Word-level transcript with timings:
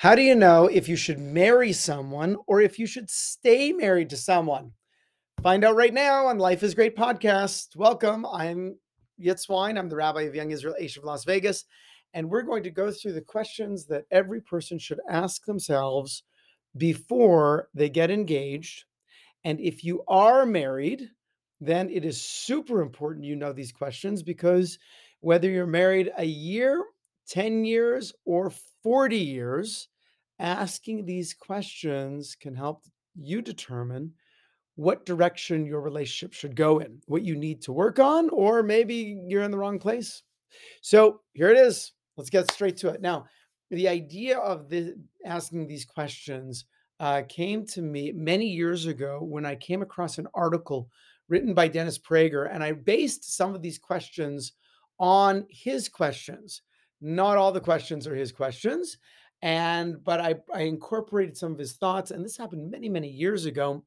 How 0.00 0.14
do 0.14 0.22
you 0.22 0.34
know 0.34 0.64
if 0.66 0.88
you 0.88 0.96
should 0.96 1.18
marry 1.18 1.74
someone 1.74 2.38
or 2.46 2.62
if 2.62 2.78
you 2.78 2.86
should 2.86 3.10
stay 3.10 3.70
married 3.70 4.08
to 4.08 4.16
someone? 4.16 4.72
Find 5.42 5.62
out 5.62 5.76
right 5.76 5.92
now 5.92 6.24
on 6.28 6.38
Life 6.38 6.62
is 6.62 6.74
Great 6.74 6.96
podcast. 6.96 7.76
Welcome. 7.76 8.24
I'm 8.24 8.78
Yitz 9.22 9.46
Wyne. 9.46 9.76
I'm 9.76 9.90
the 9.90 9.96
rabbi 9.96 10.22
of 10.22 10.34
Young 10.34 10.52
Israel 10.52 10.74
Aish 10.80 10.96
of 10.96 11.04
Las 11.04 11.26
Vegas. 11.26 11.66
And 12.14 12.30
we're 12.30 12.44
going 12.44 12.62
to 12.62 12.70
go 12.70 12.90
through 12.90 13.12
the 13.12 13.20
questions 13.20 13.84
that 13.88 14.06
every 14.10 14.40
person 14.40 14.78
should 14.78 15.00
ask 15.10 15.44
themselves 15.44 16.22
before 16.78 17.68
they 17.74 17.90
get 17.90 18.10
engaged. 18.10 18.84
And 19.44 19.60
if 19.60 19.84
you 19.84 20.02
are 20.08 20.46
married, 20.46 21.10
then 21.60 21.90
it 21.90 22.06
is 22.06 22.22
super 22.22 22.80
important 22.80 23.26
you 23.26 23.36
know 23.36 23.52
these 23.52 23.70
questions 23.70 24.22
because 24.22 24.78
whether 25.20 25.50
you're 25.50 25.66
married 25.66 26.10
a 26.16 26.24
year, 26.24 26.82
10 27.30 27.64
years, 27.64 28.12
or 28.24 28.52
40 28.82 29.16
years, 29.16 29.88
asking 30.38 31.04
these 31.04 31.32
questions 31.34 32.36
can 32.38 32.54
help 32.54 32.84
you 33.14 33.40
determine 33.40 34.12
what 34.76 35.04
direction 35.04 35.66
your 35.66 35.80
relationship 35.80 36.32
should 36.32 36.56
go 36.56 36.78
in, 36.78 37.00
what 37.06 37.22
you 37.22 37.36
need 37.36 37.60
to 37.62 37.72
work 37.72 37.98
on, 37.98 38.30
or 38.30 38.62
maybe 38.62 39.20
you're 39.26 39.42
in 39.42 39.50
the 39.50 39.58
wrong 39.58 39.78
place. 39.78 40.22
So 40.80 41.20
here 41.34 41.50
it 41.50 41.58
is. 41.58 41.92
Let's 42.16 42.30
get 42.30 42.50
straight 42.50 42.76
to 42.78 42.88
it. 42.88 43.00
Now, 43.00 43.26
the 43.70 43.88
idea 43.88 44.38
of 44.38 44.72
asking 45.24 45.66
these 45.66 45.84
questions 45.84 46.64
uh, 46.98 47.22
came 47.28 47.64
to 47.66 47.82
me 47.82 48.12
many 48.12 48.46
years 48.46 48.86
ago 48.86 49.20
when 49.22 49.46
I 49.46 49.54
came 49.54 49.82
across 49.82 50.18
an 50.18 50.26
article 50.34 50.90
written 51.28 51.54
by 51.54 51.68
Dennis 51.68 51.98
Prager, 51.98 52.52
and 52.52 52.62
I 52.62 52.72
based 52.72 53.36
some 53.36 53.54
of 53.54 53.62
these 53.62 53.78
questions 53.78 54.52
on 54.98 55.46
his 55.48 55.88
questions. 55.88 56.62
Not 57.00 57.36
all 57.36 57.52
the 57.52 57.60
questions 57.60 58.06
are 58.06 58.14
his 58.14 58.32
questions, 58.32 58.98
and 59.42 60.02
but 60.04 60.20
I, 60.20 60.34
I 60.52 60.62
incorporated 60.62 61.36
some 61.36 61.52
of 61.52 61.58
his 61.58 61.74
thoughts, 61.74 62.10
and 62.10 62.24
this 62.24 62.36
happened 62.36 62.70
many 62.70 62.88
many 62.88 63.08
years 63.08 63.46
ago. 63.46 63.84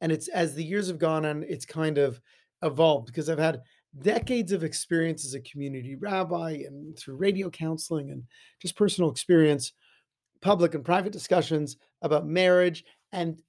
And 0.00 0.12
it's 0.12 0.28
as 0.28 0.54
the 0.54 0.64
years 0.64 0.86
have 0.88 0.98
gone 0.98 1.26
on, 1.26 1.44
it's 1.48 1.66
kind 1.66 1.98
of 1.98 2.20
evolved 2.62 3.06
because 3.06 3.28
I've 3.28 3.38
had 3.38 3.62
decades 4.00 4.52
of 4.52 4.64
experience 4.64 5.24
as 5.24 5.34
a 5.34 5.40
community 5.40 5.96
rabbi 5.96 6.62
and 6.66 6.96
through 6.96 7.16
radio 7.16 7.50
counseling 7.50 8.10
and 8.10 8.22
just 8.60 8.76
personal 8.76 9.10
experience, 9.10 9.72
public 10.40 10.74
and 10.74 10.84
private 10.84 11.12
discussions 11.12 11.76
about 12.02 12.26
marriage. 12.26 12.84
And 13.12 13.40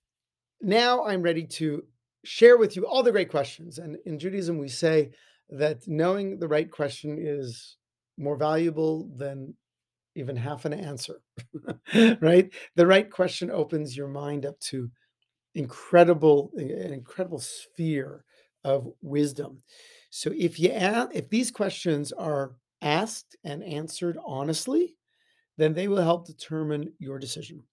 now 0.62 1.06
I'm 1.06 1.22
ready 1.22 1.46
to 1.46 1.84
share 2.24 2.58
with 2.58 2.76
you 2.76 2.86
all 2.86 3.04
the 3.04 3.12
great 3.12 3.30
questions. 3.30 3.78
And 3.78 3.98
in 4.06 4.20
Judaism, 4.20 4.58
we 4.58 4.70
say 4.70 5.12
that 5.50 5.88
knowing 5.88 6.40
the 6.40 6.48
right 6.48 6.70
question 6.70 7.18
is 7.20 7.78
more 8.20 8.36
valuable 8.36 9.10
than 9.16 9.56
even 10.16 10.36
half 10.36 10.66
an 10.66 10.74
answer, 10.74 11.22
right? 12.20 12.52
The 12.76 12.86
right 12.86 13.10
question 13.10 13.50
opens 13.50 13.96
your 13.96 14.08
mind 14.08 14.46
up 14.46 14.60
to 14.62 14.92
incredible, 15.56 16.52
an 16.58 16.94
incredible 16.94 17.40
sphere 17.40 18.26
of 18.64 18.88
wisdom. 19.02 19.64
So 20.10 20.32
if 20.38 20.60
you 20.60 20.72
ask, 20.72 21.12
if 21.14 21.30
these 21.30 21.52
questions 21.52 22.12
are 22.12 22.56
asked 22.82 23.38
and 23.44 23.64
answered 23.64 24.18
honestly, 24.26 24.96
then 25.58 25.74
they 25.74 25.88
will 25.88 26.02
help 26.02 26.26
determine 26.26 26.94
your 27.00 27.20
decision. 27.20 27.64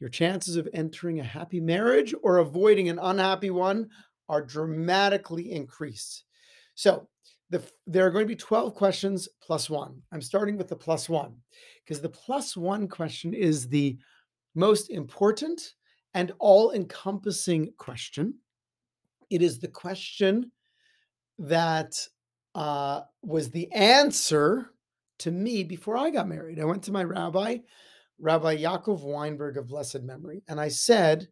Your 0.00 0.10
chances 0.10 0.56
of 0.56 0.68
entering 0.72 1.20
a 1.20 1.24
happy 1.24 1.60
marriage 1.60 2.14
or 2.22 2.38
avoiding 2.38 2.88
an 2.88 2.98
unhappy 3.00 3.50
one 3.50 3.88
are 4.28 4.42
dramatically 4.42 5.52
increased. 5.52 6.24
So 6.74 7.08
the, 7.52 7.62
there 7.86 8.06
are 8.06 8.10
going 8.10 8.24
to 8.24 8.28
be 8.28 8.34
12 8.34 8.74
questions 8.74 9.28
plus 9.42 9.68
one. 9.68 10.00
I'm 10.10 10.22
starting 10.22 10.56
with 10.56 10.68
the 10.68 10.76
plus 10.76 11.06
one 11.06 11.34
because 11.84 12.00
the 12.00 12.08
plus 12.08 12.56
one 12.56 12.88
question 12.88 13.34
is 13.34 13.68
the 13.68 13.98
most 14.54 14.88
important 14.90 15.74
and 16.14 16.32
all 16.38 16.72
encompassing 16.72 17.74
question. 17.76 18.34
It 19.28 19.42
is 19.42 19.58
the 19.58 19.68
question 19.68 20.50
that 21.38 21.94
uh, 22.54 23.02
was 23.22 23.50
the 23.50 23.70
answer 23.72 24.70
to 25.18 25.30
me 25.30 25.62
before 25.62 25.98
I 25.98 26.08
got 26.08 26.28
married. 26.28 26.58
I 26.58 26.64
went 26.64 26.82
to 26.84 26.92
my 26.92 27.04
rabbi, 27.04 27.58
Rabbi 28.18 28.56
Yaakov 28.56 29.02
Weinberg 29.02 29.58
of 29.58 29.68
blessed 29.68 30.02
memory, 30.02 30.42
and 30.48 30.58
I 30.58 30.68
said, 30.68 31.28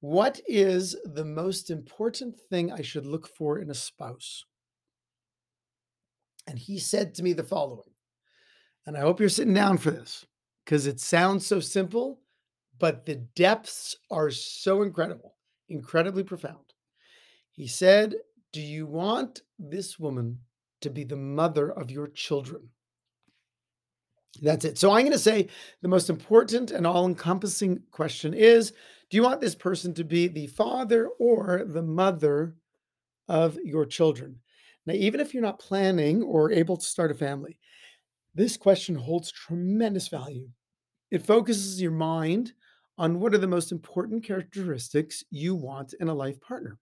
What 0.00 0.40
is 0.46 0.96
the 1.04 1.26
most 1.26 1.68
important 1.68 2.40
thing 2.48 2.72
I 2.72 2.80
should 2.80 3.04
look 3.04 3.28
for 3.28 3.58
in 3.58 3.70
a 3.70 3.74
spouse? 3.74 4.46
And 6.46 6.58
he 6.58 6.78
said 6.78 7.14
to 7.14 7.22
me 7.22 7.32
the 7.32 7.44
following, 7.44 7.90
and 8.86 8.96
I 8.96 9.00
hope 9.00 9.20
you're 9.20 9.28
sitting 9.28 9.54
down 9.54 9.78
for 9.78 9.90
this 9.90 10.26
because 10.64 10.86
it 10.86 11.00
sounds 11.00 11.46
so 11.46 11.60
simple, 11.60 12.20
but 12.78 13.06
the 13.06 13.16
depths 13.36 13.96
are 14.10 14.30
so 14.30 14.82
incredible, 14.82 15.36
incredibly 15.68 16.24
profound. 16.24 16.72
He 17.52 17.66
said, 17.66 18.16
Do 18.52 18.60
you 18.60 18.86
want 18.86 19.42
this 19.58 19.98
woman 19.98 20.40
to 20.80 20.90
be 20.90 21.04
the 21.04 21.16
mother 21.16 21.70
of 21.70 21.90
your 21.90 22.08
children? 22.08 22.68
That's 24.40 24.64
it. 24.64 24.78
So 24.78 24.90
I'm 24.90 25.02
going 25.02 25.12
to 25.12 25.18
say 25.18 25.48
the 25.82 25.88
most 25.88 26.08
important 26.08 26.70
and 26.70 26.86
all 26.86 27.06
encompassing 27.06 27.82
question 27.90 28.34
is 28.34 28.72
Do 29.10 29.16
you 29.16 29.22
want 29.22 29.40
this 29.40 29.54
person 29.54 29.94
to 29.94 30.04
be 30.04 30.26
the 30.26 30.46
father 30.48 31.08
or 31.18 31.64
the 31.66 31.82
mother 31.82 32.56
of 33.28 33.58
your 33.62 33.84
children? 33.84 34.41
Now, 34.86 34.94
even 34.94 35.20
if 35.20 35.32
you're 35.32 35.42
not 35.42 35.58
planning 35.58 36.22
or 36.22 36.50
able 36.50 36.76
to 36.76 36.84
start 36.84 37.10
a 37.10 37.14
family, 37.14 37.58
this 38.34 38.56
question 38.56 38.94
holds 38.94 39.30
tremendous 39.30 40.08
value. 40.08 40.48
It 41.10 41.24
focuses 41.24 41.80
your 41.80 41.92
mind 41.92 42.52
on 42.98 43.20
what 43.20 43.34
are 43.34 43.38
the 43.38 43.46
most 43.46 43.72
important 43.72 44.24
characteristics 44.24 45.22
you 45.30 45.54
want 45.54 45.94
in 46.00 46.08
a 46.08 46.14
life 46.14 46.40
partner. 46.40 46.78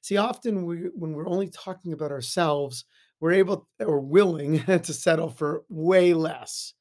See, 0.00 0.16
often 0.16 0.64
we, 0.64 0.76
when 0.94 1.12
we're 1.12 1.28
only 1.28 1.48
talking 1.48 1.92
about 1.92 2.10
ourselves, 2.10 2.84
we're 3.20 3.32
able 3.32 3.68
or 3.80 4.00
willing 4.00 4.62
to 4.66 4.92
settle 4.92 5.30
for 5.30 5.64
way 5.68 6.14
less. 6.14 6.74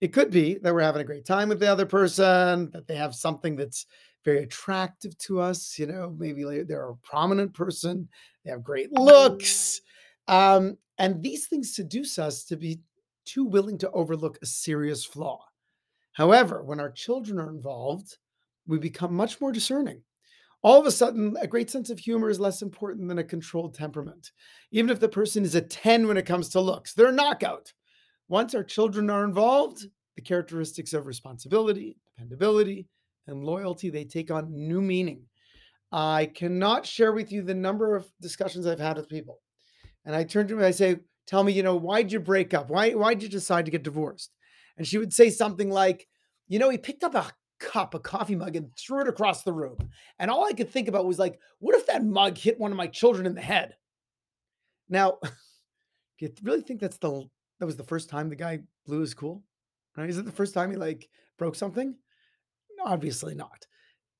It 0.00 0.12
could 0.12 0.30
be 0.30 0.58
that 0.58 0.72
we're 0.72 0.80
having 0.80 1.02
a 1.02 1.06
great 1.06 1.24
time 1.24 1.48
with 1.48 1.60
the 1.60 1.70
other 1.70 1.86
person, 1.86 2.70
that 2.72 2.86
they 2.86 2.96
have 2.96 3.14
something 3.14 3.56
that's 3.56 3.86
very 4.24 4.42
attractive 4.42 5.16
to 5.18 5.40
us. 5.40 5.78
You 5.78 5.86
know, 5.86 6.14
maybe 6.18 6.44
they're 6.62 6.90
a 6.90 6.96
prominent 6.96 7.54
person, 7.54 8.08
they 8.44 8.50
have 8.50 8.62
great 8.62 8.92
mm-hmm. 8.92 9.02
looks, 9.02 9.80
um, 10.28 10.76
and 10.98 11.22
these 11.22 11.46
things 11.46 11.74
seduce 11.74 12.18
us 12.18 12.44
to 12.44 12.56
be 12.56 12.80
too 13.24 13.44
willing 13.44 13.78
to 13.78 13.90
overlook 13.90 14.38
a 14.42 14.46
serious 14.46 15.04
flaw. 15.04 15.44
However, 16.12 16.62
when 16.62 16.80
our 16.80 16.90
children 16.90 17.38
are 17.38 17.50
involved, 17.50 18.16
we 18.66 18.78
become 18.78 19.14
much 19.14 19.40
more 19.40 19.52
discerning. 19.52 20.02
All 20.62 20.80
of 20.80 20.86
a 20.86 20.90
sudden, 20.90 21.36
a 21.40 21.46
great 21.46 21.70
sense 21.70 21.88
of 21.88 21.98
humor 21.98 22.28
is 22.28 22.40
less 22.40 22.62
important 22.62 23.08
than 23.08 23.18
a 23.18 23.24
controlled 23.24 23.74
temperament. 23.74 24.32
Even 24.72 24.90
if 24.90 24.98
the 24.98 25.08
person 25.08 25.44
is 25.44 25.54
a 25.54 25.60
10 25.60 26.08
when 26.08 26.16
it 26.16 26.26
comes 26.26 26.48
to 26.50 26.60
looks, 26.60 26.94
they're 26.94 27.08
a 27.08 27.12
knockout. 27.12 27.72
Once 28.28 28.54
our 28.54 28.64
children 28.64 29.08
are 29.08 29.24
involved, 29.24 29.86
the 30.16 30.22
characteristics 30.22 30.92
of 30.92 31.06
responsibility, 31.06 31.96
dependability, 32.16 32.88
and 33.28 33.44
loyalty, 33.44 33.88
they 33.88 34.04
take 34.04 34.30
on 34.30 34.50
new 34.50 34.82
meaning. 34.82 35.22
I 35.92 36.26
cannot 36.34 36.84
share 36.84 37.12
with 37.12 37.30
you 37.30 37.42
the 37.42 37.54
number 37.54 37.94
of 37.94 38.10
discussions 38.20 38.66
I've 38.66 38.80
had 38.80 38.96
with 38.96 39.08
people 39.08 39.38
and 40.08 40.16
I 40.16 40.24
turned 40.24 40.48
to 40.48 40.54
her 40.54 40.60
and 40.60 40.66
I 40.66 40.72
say, 40.72 40.96
Tell 41.26 41.44
me, 41.44 41.52
you 41.52 41.62
know, 41.62 41.76
why'd 41.76 42.10
you 42.10 42.18
break 42.18 42.54
up? 42.54 42.70
Why 42.70 42.92
why'd 42.92 43.22
you 43.22 43.28
decide 43.28 43.66
to 43.66 43.70
get 43.70 43.82
divorced? 43.82 44.32
And 44.78 44.86
she 44.86 44.96
would 44.96 45.12
say 45.12 45.28
something 45.28 45.70
like, 45.70 46.08
you 46.48 46.58
know, 46.58 46.70
he 46.70 46.78
picked 46.78 47.04
up 47.04 47.14
a 47.14 47.30
cup, 47.60 47.92
a 47.92 47.98
coffee 47.98 48.34
mug, 48.34 48.56
and 48.56 48.74
threw 48.74 49.02
it 49.02 49.08
across 49.08 49.42
the 49.42 49.52
room. 49.52 49.76
And 50.18 50.30
all 50.30 50.46
I 50.46 50.54
could 50.54 50.70
think 50.70 50.88
about 50.88 51.04
was 51.04 51.18
like, 51.18 51.38
what 51.58 51.74
if 51.74 51.86
that 51.86 52.06
mug 52.06 52.38
hit 52.38 52.58
one 52.58 52.70
of 52.70 52.78
my 52.78 52.86
children 52.86 53.26
in 53.26 53.34
the 53.34 53.42
head? 53.42 53.76
Now, 54.88 55.18
you 56.18 56.32
really 56.42 56.62
think 56.62 56.80
that's 56.80 56.96
the 56.96 57.28
that 57.60 57.66
was 57.66 57.76
the 57.76 57.84
first 57.84 58.08
time 58.08 58.30
the 58.30 58.36
guy 58.36 58.60
blew 58.86 59.00
his 59.00 59.12
cool? 59.12 59.42
Right? 59.94 60.08
Is 60.08 60.16
it 60.16 60.24
the 60.24 60.32
first 60.32 60.54
time 60.54 60.70
he 60.70 60.78
like 60.78 61.06
broke 61.36 61.54
something? 61.54 61.94
Obviously 62.82 63.34
not. 63.34 63.66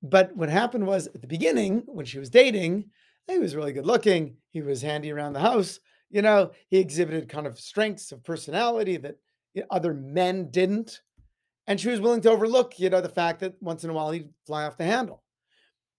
But 0.02 0.36
what 0.36 0.50
happened 0.50 0.86
was 0.86 1.06
at 1.06 1.22
the 1.22 1.26
beginning, 1.26 1.84
when 1.86 2.04
she 2.04 2.18
was 2.18 2.28
dating, 2.28 2.90
he 3.28 3.38
was 3.38 3.54
really 3.54 3.72
good 3.72 3.86
looking. 3.86 4.36
He 4.50 4.62
was 4.62 4.82
handy 4.82 5.12
around 5.12 5.34
the 5.34 5.40
house. 5.40 5.80
You 6.10 6.22
know, 6.22 6.52
he 6.68 6.78
exhibited 6.78 7.28
kind 7.28 7.46
of 7.46 7.60
strengths 7.60 8.12
of 8.12 8.24
personality 8.24 8.96
that 8.96 9.18
other 9.70 9.92
men 9.94 10.50
didn't. 10.50 11.00
And 11.66 11.78
she 11.78 11.90
was 11.90 12.00
willing 12.00 12.22
to 12.22 12.30
overlook, 12.30 12.78
you 12.78 12.88
know, 12.88 13.02
the 13.02 13.08
fact 13.10 13.40
that 13.40 13.54
once 13.60 13.84
in 13.84 13.90
a 13.90 13.92
while 13.92 14.10
he'd 14.10 14.30
fly 14.46 14.64
off 14.64 14.78
the 14.78 14.84
handle. 14.84 15.22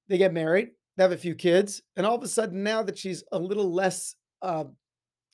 They 0.08 0.18
get 0.18 0.34
married, 0.34 0.70
they 0.98 1.04
have 1.04 1.12
a 1.12 1.18
few 1.18 1.36
kids, 1.36 1.84
and 1.96 2.04
all 2.04 2.16
of 2.16 2.24
a 2.24 2.28
sudden, 2.28 2.64
now 2.64 2.81
that 2.81 2.98
she's 2.98 3.24
a 3.32 3.38
little 3.38 3.72
less 3.72 4.16
uh, 4.42 4.64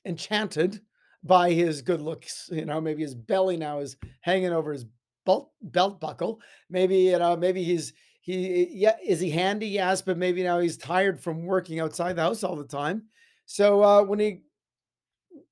enchanted 0.05 0.81
by 1.23 1.51
his 1.51 1.81
good 1.81 2.01
looks, 2.01 2.49
you 2.51 2.65
know, 2.65 2.81
maybe 2.81 3.01
his 3.01 3.15
belly 3.15 3.55
now 3.55 3.79
is 3.79 3.95
hanging 4.19 4.51
over 4.51 4.73
his 4.73 4.85
belt, 5.25 5.51
belt 5.61 6.01
buckle. 6.01 6.41
Maybe, 6.69 6.97
you 6.97 7.17
know, 7.17 7.37
maybe 7.37 7.63
he's 7.63 7.93
he 8.25 8.67
yeah 8.71 8.95
is 9.05 9.19
he 9.19 9.29
handy 9.29 9.67
yes 9.67 10.01
but 10.01 10.17
maybe 10.17 10.43
now 10.43 10.59
he's 10.59 10.77
tired 10.77 11.21
from 11.21 11.45
working 11.45 11.79
outside 11.79 12.15
the 12.15 12.21
house 12.21 12.43
all 12.43 12.55
the 12.55 12.63
time 12.65 13.03
so 13.45 13.83
uh 13.83 14.03
when 14.03 14.19
he 14.19 14.41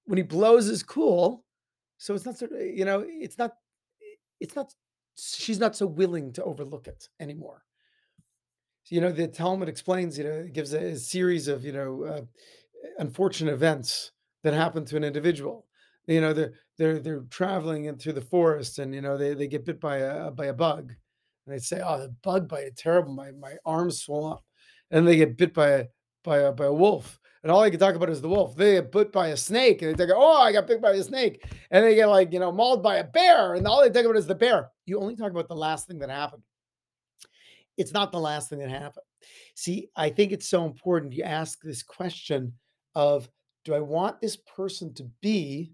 when 0.06 0.18
he 0.18 0.24
blows 0.24 0.66
his 0.66 0.84
cool 0.84 1.46
so 1.98 2.14
it's 2.14 2.26
not 2.26 2.38
sort 2.38 2.52
of 2.52 2.62
you 2.62 2.84
know 2.84 3.06
it's 3.08 3.38
not 3.38 3.54
it's 4.40 4.56
not 4.56 4.74
she's 5.16 5.60
not 5.60 5.76
so 5.76 5.86
willing 5.86 6.34
to 6.34 6.44
overlook 6.44 6.88
it 6.88 7.10
anymore. 7.20 7.64
You 8.90 9.02
know, 9.02 9.12
the 9.12 9.28
Talmud 9.28 9.70
explains, 9.70 10.18
you 10.18 10.26
know, 10.26 10.32
it 10.32 10.54
gives 10.54 10.74
a, 10.74 10.80
a 10.80 10.98
series 10.98 11.48
of, 11.48 11.64
you 11.64 11.72
know, 11.72 12.04
uh, 12.04 12.22
unfortunate 12.98 13.54
events 13.54 14.12
that 14.44 14.54
happen 14.54 14.86
to 14.86 14.98
an 14.98 15.04
individual. 15.04 15.66
You 16.06 16.20
know, 16.20 16.34
they're 16.34 16.54
they're 16.78 17.00
they're 17.00 17.24
traveling 17.30 17.86
in 17.86 17.98
through 17.98 18.14
the 18.14 18.22
forest, 18.22 18.80
and 18.80 18.94
you 18.94 19.00
know 19.00 19.18
they, 19.18 19.34
they 19.36 19.48
get 19.48 19.64
bit 19.64 19.80
by 19.80 19.98
a 19.98 20.32
by 20.32 20.48
a 20.48 20.54
bug, 20.54 20.92
and 21.46 21.56
they 21.56 21.60
say, 21.60 21.82
"Oh, 21.84 22.00
the 22.00 22.16
bug 22.24 22.48
bite, 22.48 22.64
is 22.66 22.74
terrible! 22.78 23.14
My 23.14 23.32
my 23.32 23.56
arms 23.66 24.02
swell 24.02 24.26
up," 24.26 24.44
and 24.92 25.08
they 25.08 25.18
get 25.18 25.38
bit 25.38 25.54
by 25.54 25.70
a 25.70 25.86
by 26.24 26.40
a 26.40 26.52
by 26.52 26.66
a 26.66 26.74
wolf, 26.74 27.20
and 27.44 27.52
all 27.52 27.62
they 27.62 27.72
can 27.72 27.80
talk 27.80 27.96
about 27.96 28.10
is 28.10 28.22
the 28.22 28.30
wolf. 28.30 28.56
They 28.56 28.74
get 28.74 28.92
bit 28.92 29.12
by 29.12 29.30
a 29.30 29.38
snake, 29.38 29.82
and 29.82 29.96
they 29.96 30.06
talk, 30.06 30.16
"Oh, 30.18 30.42
I 30.42 30.52
got 30.52 30.68
bit 30.68 30.82
by 30.82 30.92
a 30.92 31.04
snake," 31.04 31.46
and 31.72 31.86
they 31.86 31.96
get 31.96 32.08
like 32.08 32.32
you 32.34 32.40
know 32.40 32.52
mauled 32.52 32.84
by 32.84 32.98
a 32.98 33.04
bear, 33.04 33.56
and 33.56 33.68
all 33.68 33.82
they 33.82 33.90
talk 33.90 34.06
about 34.06 34.18
is 34.18 34.28
the 34.28 34.36
bear. 34.36 34.72
You 34.86 35.00
only 35.00 35.16
talk 35.16 35.32
about 35.32 35.48
the 35.48 35.56
last 35.56 35.88
thing 35.88 36.00
that 36.00 36.10
happened. 36.10 36.44
It's 37.78 37.94
not 37.94 38.12
the 38.12 38.20
last 38.20 38.50
thing 38.50 38.60
that 38.60 38.70
happened. 38.70 39.06
See, 39.56 39.90
I 39.96 40.10
think 40.10 40.32
it's 40.32 40.48
so 40.48 40.66
important 40.66 41.14
you 41.14 41.24
ask 41.24 41.60
this 41.62 41.84
question 41.84 42.54
of 42.96 43.30
do 43.66 43.74
I 43.74 43.80
want 43.80 44.20
this 44.20 44.36
person 44.36 44.94
to 44.96 45.04
be 45.22 45.74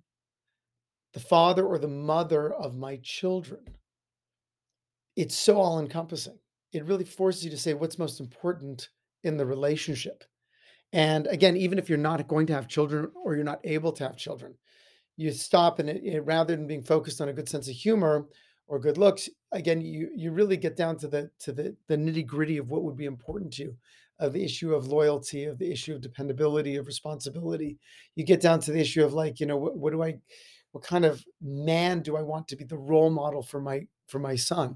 the 1.13 1.19
father 1.19 1.65
or 1.65 1.79
the 1.79 1.87
mother 1.87 2.53
of 2.53 2.77
my 2.77 2.99
children? 3.03 3.65
It's 5.19 5.35
so 5.35 5.57
all 5.57 5.81
encompassing. 5.81 6.39
It 6.71 6.85
really 6.85 7.03
forces 7.03 7.43
you 7.43 7.51
to 7.51 7.57
say 7.57 7.73
what's 7.73 7.99
most 7.99 8.21
important 8.21 8.87
in 9.23 9.35
the 9.35 9.45
relationship. 9.45 10.23
And 10.93 11.27
again, 11.27 11.57
even 11.57 11.77
if 11.77 11.89
you're 11.89 11.97
not 11.97 12.25
going 12.29 12.47
to 12.47 12.53
have 12.53 12.69
children 12.69 13.11
or 13.21 13.35
you're 13.35 13.43
not 13.43 13.59
able 13.65 13.91
to 13.91 14.05
have 14.05 14.15
children, 14.15 14.53
you 15.17 15.29
stop 15.33 15.79
and 15.79 15.89
it, 15.89 16.01
it, 16.05 16.21
rather 16.21 16.55
than 16.55 16.67
being 16.67 16.83
focused 16.83 17.19
on 17.19 17.27
a 17.27 17.33
good 17.33 17.49
sense 17.49 17.67
of 17.67 17.75
humor 17.75 18.27
or 18.69 18.79
good 18.79 18.97
looks, 18.97 19.27
again, 19.51 19.81
you 19.81 20.09
you 20.15 20.31
really 20.31 20.55
get 20.55 20.77
down 20.77 20.95
to 20.99 21.09
the 21.09 21.29
to 21.39 21.51
the 21.51 21.75
the 21.89 21.97
nitty 21.97 22.25
gritty 22.25 22.57
of 22.57 22.69
what 22.71 22.83
would 22.83 22.95
be 22.95 23.03
important 23.03 23.51
to 23.55 23.63
you 23.63 23.77
of 24.19 24.31
the 24.31 24.43
issue 24.45 24.73
of 24.73 24.87
loyalty, 24.87 25.43
of 25.43 25.57
the 25.57 25.69
issue 25.69 25.95
of 25.95 25.99
dependability, 25.99 26.77
of 26.77 26.87
responsibility. 26.87 27.77
You 28.15 28.23
get 28.23 28.39
down 28.39 28.61
to 28.61 28.71
the 28.71 28.79
issue 28.79 29.03
of 29.03 29.13
like, 29.13 29.41
you 29.41 29.45
know, 29.47 29.57
what, 29.57 29.75
what 29.75 29.91
do 29.91 30.01
I, 30.01 30.17
what 30.71 30.85
kind 30.85 31.03
of 31.03 31.21
man 31.41 32.01
do 32.01 32.15
I 32.15 32.21
want 32.21 32.47
to 32.47 32.55
be 32.55 32.63
the 32.63 32.77
role 32.77 33.09
model 33.09 33.43
for 33.43 33.59
my 33.59 33.85
for 34.09 34.19
my 34.19 34.35
son? 34.35 34.75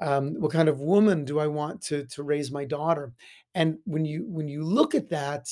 Um, 0.00 0.34
what 0.40 0.52
kind 0.52 0.68
of 0.68 0.80
woman 0.80 1.24
do 1.24 1.40
I 1.40 1.48
want 1.48 1.82
to 1.82 2.06
to 2.06 2.22
raise 2.22 2.52
my 2.52 2.64
daughter? 2.64 3.12
And 3.54 3.78
when 3.84 4.04
you 4.04 4.24
when 4.28 4.48
you 4.48 4.62
look 4.64 4.94
at 4.94 5.08
that, 5.10 5.48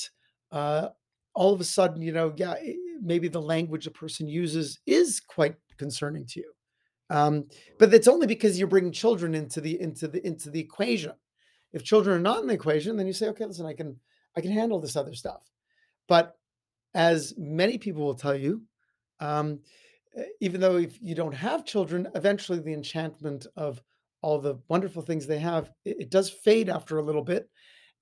uh, 0.51 0.89
all 1.33 1.53
of 1.53 1.59
a 1.59 1.65
sudden, 1.65 2.01
you 2.01 2.13
know, 2.13 2.33
yeah, 2.37 2.55
maybe 3.01 3.27
the 3.27 3.41
language 3.41 3.87
a 3.87 3.91
person 3.91 4.27
uses 4.27 4.79
is 4.85 5.19
quite 5.19 5.55
concerning 5.77 6.25
to 6.27 6.39
you. 6.39 6.51
Um, 7.09 7.45
but 7.77 7.93
it's 7.93 8.07
only 8.07 8.27
because 8.27 8.57
you're 8.57 8.67
bringing 8.67 8.91
children 8.91 9.35
into 9.35 9.61
the 9.61 9.79
into 9.81 10.07
the 10.07 10.25
into 10.25 10.49
the 10.49 10.59
equation. 10.59 11.13
If 11.73 11.83
children 11.83 12.17
are 12.17 12.21
not 12.21 12.41
in 12.41 12.47
the 12.47 12.53
equation, 12.53 12.95
then 12.95 13.07
you 13.07 13.13
say, 13.13 13.27
okay, 13.27 13.45
listen, 13.45 13.65
I 13.65 13.73
can 13.73 13.99
I 14.35 14.41
can 14.41 14.51
handle 14.51 14.79
this 14.79 14.95
other 14.95 15.13
stuff. 15.13 15.41
But 16.07 16.37
as 16.93 17.33
many 17.37 17.77
people 17.77 18.03
will 18.03 18.15
tell 18.15 18.35
you, 18.35 18.63
um, 19.19 19.59
Eh, 20.17 20.23
even 20.41 20.59
though 20.61 20.77
if 20.77 21.01
you 21.01 21.15
don't 21.15 21.33
have 21.33 21.65
children, 21.65 22.07
eventually 22.15 22.59
the 22.59 22.73
enchantment 22.73 23.47
of 23.55 23.81
all 24.21 24.39
the 24.39 24.57
wonderful 24.67 25.01
things 25.01 25.27
they 25.27 25.39
have, 25.39 25.71
it, 25.85 25.97
it 26.01 26.09
does 26.09 26.29
fade 26.29 26.69
after 26.69 26.97
a 26.97 27.03
little 27.03 27.23
bit, 27.23 27.49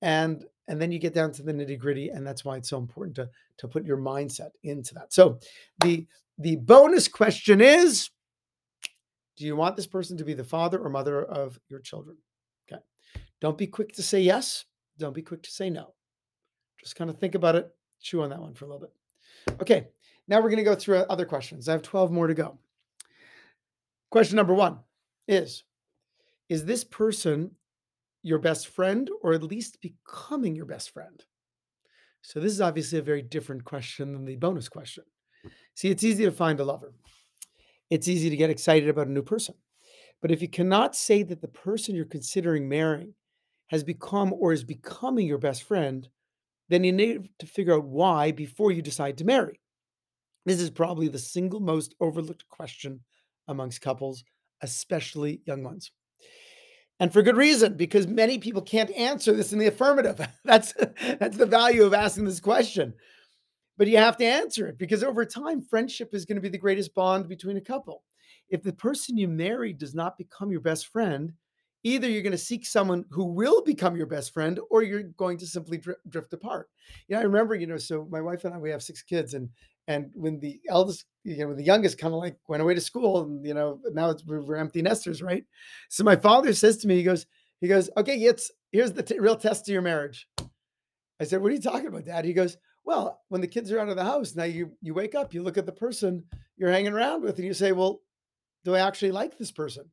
and 0.01 0.45
and 0.67 0.81
then 0.81 0.91
you 0.91 0.97
get 0.97 1.13
down 1.13 1.31
to 1.31 1.43
the 1.43 1.53
nitty 1.53 1.77
gritty, 1.77 2.09
and 2.09 2.25
that's 2.25 2.43
why 2.43 2.57
it's 2.57 2.69
so 2.69 2.77
important 2.77 3.15
to 3.15 3.29
to 3.57 3.67
put 3.67 3.85
your 3.85 3.97
mindset 3.97 4.51
into 4.63 4.93
that. 4.93 5.13
So 5.13 5.39
the 5.83 6.07
the 6.37 6.55
bonus 6.57 7.07
question 7.07 7.61
is, 7.61 8.09
do 9.37 9.45
you 9.45 9.55
want 9.55 9.75
this 9.75 9.87
person 9.87 10.17
to 10.17 10.25
be 10.25 10.33
the 10.33 10.43
father 10.43 10.79
or 10.79 10.89
mother 10.89 11.23
of 11.23 11.59
your 11.69 11.79
children? 11.79 12.17
Okay. 12.69 12.81
Don't 13.41 13.57
be 13.57 13.67
quick 13.67 13.93
to 13.93 14.03
say 14.03 14.21
yes. 14.21 14.65
Don't 14.97 15.15
be 15.15 15.21
quick 15.21 15.43
to 15.43 15.51
say 15.51 15.69
no. 15.69 15.93
Just 16.79 16.95
kind 16.95 17.09
of 17.09 17.17
think 17.17 17.35
about 17.35 17.55
it, 17.55 17.69
chew 18.01 18.21
on 18.21 18.29
that 18.29 18.39
one 18.39 18.53
for 18.53 18.65
a 18.65 18.67
little 18.67 18.81
bit. 18.81 18.93
Okay, 19.61 19.87
now 20.27 20.37
we're 20.37 20.49
going 20.49 20.57
to 20.57 20.63
go 20.63 20.75
through 20.75 20.97
uh, 20.97 21.05
other 21.09 21.25
questions. 21.25 21.69
I 21.69 21.73
have 21.73 21.81
12 21.81 22.11
more 22.11 22.27
to 22.27 22.33
go. 22.33 22.57
Question 24.09 24.35
number 24.37 24.53
one 24.53 24.79
is 25.27 25.63
Is 26.49 26.65
this 26.65 26.83
person 26.83 27.51
your 28.23 28.39
best 28.39 28.67
friend 28.67 29.09
or 29.21 29.33
at 29.33 29.43
least 29.43 29.81
becoming 29.81 30.55
your 30.55 30.65
best 30.65 30.91
friend? 30.91 31.23
So, 32.21 32.39
this 32.39 32.53
is 32.53 32.61
obviously 32.61 32.99
a 32.99 33.03
very 33.03 33.21
different 33.21 33.65
question 33.65 34.13
than 34.13 34.25
the 34.25 34.35
bonus 34.35 34.67
question. 34.67 35.03
See, 35.75 35.89
it's 35.89 36.03
easy 36.03 36.25
to 36.25 36.31
find 36.31 36.59
a 36.59 36.65
lover, 36.65 36.93
it's 37.89 38.07
easy 38.07 38.29
to 38.29 38.37
get 38.37 38.49
excited 38.49 38.89
about 38.89 39.07
a 39.07 39.11
new 39.11 39.23
person. 39.23 39.55
But 40.21 40.31
if 40.31 40.41
you 40.41 40.47
cannot 40.47 40.95
say 40.95 41.21
that 41.23 41.41
the 41.41 41.47
person 41.47 41.93
you're 41.93 42.05
considering 42.05 42.67
marrying 42.67 43.13
has 43.67 43.83
become 43.83 44.33
or 44.33 44.53
is 44.53 44.63
becoming 44.63 45.27
your 45.27 45.37
best 45.37 45.63
friend, 45.63 46.07
then 46.69 46.83
you 46.83 46.93
need 46.93 47.29
to 47.39 47.45
figure 47.45 47.75
out 47.75 47.83
why 47.83 48.31
before 48.31 48.71
you 48.71 48.81
decide 48.81 49.17
to 49.17 49.25
marry. 49.25 49.59
This 50.45 50.61
is 50.61 50.69
probably 50.69 51.07
the 51.07 51.19
single 51.19 51.59
most 51.59 51.95
overlooked 51.99 52.47
question 52.49 53.01
amongst 53.47 53.81
couples, 53.81 54.23
especially 54.61 55.41
young 55.45 55.63
ones. 55.63 55.91
And 56.99 57.11
for 57.11 57.21
good 57.21 57.35
reason, 57.35 57.75
because 57.75 58.07
many 58.07 58.37
people 58.37 58.61
can't 58.61 58.91
answer 58.91 59.33
this 59.33 59.51
in 59.51 59.59
the 59.59 59.67
affirmative. 59.67 60.25
that's 60.45 60.73
that's 61.19 61.37
the 61.37 61.45
value 61.45 61.83
of 61.83 61.93
asking 61.93 62.25
this 62.25 62.39
question. 62.39 62.93
But 63.77 63.87
you 63.87 63.97
have 63.97 64.15
to 64.17 64.25
answer 64.25 64.67
it 64.67 64.77
because 64.77 65.03
over 65.03 65.25
time, 65.25 65.61
friendship 65.61 66.13
is 66.13 66.25
going 66.25 66.37
to 66.37 66.41
be 66.41 66.49
the 66.49 66.57
greatest 66.57 66.93
bond 66.93 67.27
between 67.27 67.57
a 67.57 67.61
couple. 67.61 68.03
If 68.49 68.63
the 68.63 68.71
person 68.71 69.17
you 69.17 69.27
marry 69.27 69.73
does 69.73 69.93
not 69.93 70.17
become 70.17 70.51
your 70.51 70.61
best 70.61 70.87
friend, 70.87 71.33
either 71.85 72.09
you're 72.09 72.23
going 72.23 72.31
to 72.31 72.37
seek 72.37 72.65
someone 72.65 73.05
who 73.11 73.25
will 73.25 73.61
become 73.61 73.95
your 73.95 74.07
best 74.07 74.33
friend 74.33 74.59
or 74.69 74.81
you're 74.81 75.03
going 75.03 75.37
to 75.37 75.45
simply 75.45 75.79
drift 76.09 76.33
apart 76.33 76.67
you 77.07 77.15
know 77.15 77.21
i 77.21 77.23
remember 77.23 77.55
you 77.55 77.67
know 77.67 77.77
so 77.77 78.07
my 78.09 78.19
wife 78.19 78.43
and 78.43 78.53
i 78.53 78.57
we 78.57 78.71
have 78.71 78.83
six 78.83 79.01
kids 79.01 79.35
and 79.35 79.47
and 79.87 80.09
when 80.13 80.39
the 80.39 80.59
eldest 80.69 81.05
you 81.23 81.37
know 81.37 81.47
when 81.47 81.57
the 81.57 81.63
youngest 81.63 81.97
kind 81.97 82.13
of 82.13 82.19
like 82.19 82.37
went 82.47 82.61
away 82.61 82.73
to 82.73 82.81
school 82.81 83.23
and 83.23 83.45
you 83.45 83.53
know 83.53 83.79
now 83.91 84.09
it's 84.09 84.25
we're 84.25 84.55
empty 84.55 84.81
nesters 84.81 85.21
right? 85.21 85.45
So 85.89 86.03
my 86.03 86.15
father 86.15 86.53
says 86.53 86.77
to 86.77 86.87
me 86.87 86.95
he 86.95 87.03
goes 87.03 87.25
he 87.61 87.67
goes 87.67 87.89
okay 87.97 88.17
it's 88.17 88.51
here's 88.71 88.93
the 88.93 89.03
t- 89.03 89.19
real 89.19 89.35
test 89.35 89.67
of 89.67 89.73
your 89.73 89.81
marriage. 89.81 90.27
I 91.19 91.23
said 91.23 91.41
what 91.41 91.51
are 91.51 91.55
you 91.55 91.61
talking 91.61 91.87
about 91.87 92.05
dad? 92.05 92.25
He 92.25 92.33
goes 92.33 92.57
well 92.83 93.21
when 93.29 93.41
the 93.41 93.47
kids 93.47 93.71
are 93.71 93.79
out 93.79 93.89
of 93.89 93.95
the 93.95 94.03
house 94.03 94.35
now 94.35 94.43
you 94.43 94.71
you 94.81 94.93
wake 94.93 95.15
up 95.15 95.33
you 95.33 95.41
look 95.41 95.57
at 95.57 95.65
the 95.65 95.71
person 95.71 96.23
you're 96.57 96.71
hanging 96.71 96.93
around 96.93 97.23
with 97.23 97.37
and 97.37 97.45
you 97.45 97.53
say 97.53 97.71
well 97.71 98.01
do 98.63 98.75
i 98.75 98.79
actually 98.79 99.11
like 99.11 99.35
this 99.39 99.51
person 99.51 99.89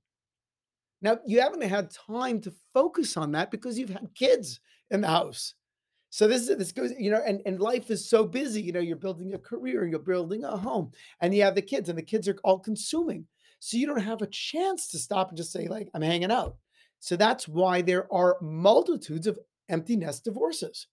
now, 1.02 1.18
you 1.26 1.40
haven't 1.40 1.62
had 1.62 1.90
time 1.90 2.40
to 2.42 2.54
focus 2.72 3.16
on 3.16 3.32
that 3.32 3.50
because 3.50 3.76
you've 3.76 3.90
had 3.90 4.14
kids 4.14 4.61
in 4.90 5.00
the 5.00 5.08
house. 5.08 5.54
So 6.12 6.28
this 6.28 6.47
is 6.47 6.59
this 6.59 6.73
goes, 6.73 6.92
you 6.99 7.11
know, 7.11 7.23
and, 7.26 7.40
and 7.47 7.59
life 7.59 7.90
is 7.90 8.07
so 8.07 8.26
busy. 8.26 8.61
You 8.61 8.73
know, 8.73 8.81
you're 8.81 8.97
building 8.97 9.33
a 9.33 9.38
career, 9.38 9.81
and 9.81 9.90
you're 9.90 9.99
building 9.99 10.45
a 10.45 10.59
home, 10.59 10.92
and 11.23 11.35
you 11.35 11.42
have 11.42 11.54
the 11.54 11.62
kids, 11.62 11.88
and 11.88 11.97
the 11.97 12.02
kids 12.02 12.28
are 12.28 12.37
all 12.45 12.59
consuming. 12.59 13.26
So 13.61 13.78
you 13.78 13.87
don't 13.87 14.02
have 14.02 14.21
a 14.21 14.26
chance 14.26 14.88
to 14.88 14.99
stop 14.99 15.31
and 15.31 15.38
just 15.38 15.52
say, 15.52 15.69
like, 15.69 15.88
I'm 15.95 16.02
hanging 16.02 16.31
out. 16.31 16.59
So 17.00 17.16
that's 17.16 17.49
why 17.49 17.81
there 17.81 18.12
are 18.12 18.37
multitudes 18.42 19.26
of 19.26 19.38
empty 19.71 19.97
nest 19.97 20.25
divorces. 20.25 20.87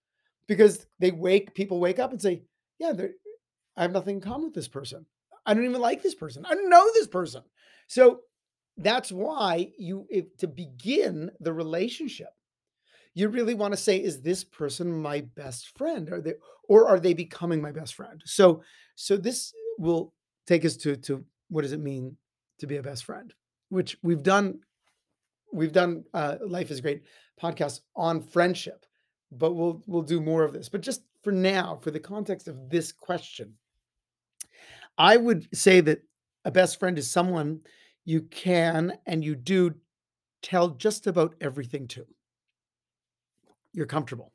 Because 0.47 0.87
they 0.99 1.11
wake, 1.11 1.53
people 1.53 1.81
wake 1.81 1.99
up 1.99 2.11
and 2.11 2.21
say, 2.21 2.43
Yeah, 2.79 2.93
I 3.75 3.81
have 3.81 3.91
nothing 3.91 4.15
in 4.15 4.21
common 4.21 4.45
with 4.45 4.53
this 4.53 4.69
person. 4.69 5.05
I 5.45 5.53
don't 5.53 5.65
even 5.65 5.81
like 5.81 6.01
this 6.01 6.15
person. 6.15 6.45
I 6.45 6.55
don't 6.55 6.69
know 6.69 6.89
this 6.93 7.07
person. 7.07 7.43
So 7.87 8.21
that's 8.77 9.11
why 9.11 9.73
you 9.77 10.07
if 10.09 10.37
to 10.37 10.47
begin 10.47 11.29
the 11.41 11.51
relationship 11.51 12.29
you 13.19 13.29
really 13.29 13.53
want 13.53 13.73
to 13.73 13.77
say 13.77 13.97
is 13.97 14.21
this 14.21 14.43
person 14.43 15.01
my 15.01 15.21
best 15.35 15.77
friend? 15.77 16.11
Are 16.11 16.21
they 16.21 16.33
or 16.67 16.87
are 16.87 16.99
they 16.99 17.13
becoming 17.13 17.61
my 17.61 17.71
best 17.71 17.95
friend? 17.95 18.21
So 18.25 18.63
so 18.95 19.17
this 19.17 19.53
will 19.77 20.13
take 20.47 20.65
us 20.65 20.75
to 20.77 20.95
to 20.97 21.23
what 21.49 21.61
does 21.61 21.73
it 21.73 21.79
mean 21.79 22.15
to 22.59 22.67
be 22.67 22.77
a 22.77 22.83
best 22.83 23.05
friend? 23.05 23.33
Which 23.69 23.97
we've 24.03 24.23
done 24.23 24.59
we've 25.51 25.71
done 25.71 26.03
uh, 26.13 26.37
life 26.45 26.69
is 26.71 26.81
great 26.81 27.03
podcast 27.41 27.81
on 27.95 28.21
friendship 28.21 28.85
but 29.31 29.53
we'll 29.53 29.81
we'll 29.85 30.01
do 30.01 30.21
more 30.21 30.43
of 30.43 30.53
this. 30.53 30.69
But 30.69 30.81
just 30.81 31.03
for 31.23 31.31
now 31.31 31.79
for 31.81 31.91
the 31.91 31.99
context 31.99 32.47
of 32.47 32.69
this 32.69 32.91
question 32.91 33.53
i 34.97 35.17
would 35.17 35.47
say 35.53 35.81
that 35.81 36.01
a 36.45 36.51
best 36.51 36.79
friend 36.79 36.97
is 36.97 37.09
someone 37.09 37.59
you 38.05 38.21
can 38.21 38.97
and 39.05 39.23
you 39.23 39.35
do 39.35 39.75
tell 40.41 40.69
just 40.69 41.07
about 41.07 41.35
everything 41.41 41.87
to. 41.87 42.05
You're 43.73 43.85
comfortable. 43.85 44.33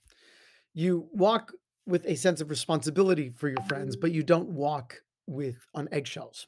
You 0.73 1.09
walk 1.13 1.53
with 1.87 2.07
a 2.07 2.17
sense 2.17 2.41
of 2.41 2.51
responsibility 2.51 3.31
for 3.31 3.49
your 3.49 3.63
friends, 3.69 3.97
but 3.97 4.13
you 4.13 4.23
mm. 4.23 4.27
don't 4.27 4.49
walk 4.51 5.03
with 5.27 5.57
on 5.75 5.89
eggshells. 5.93 6.47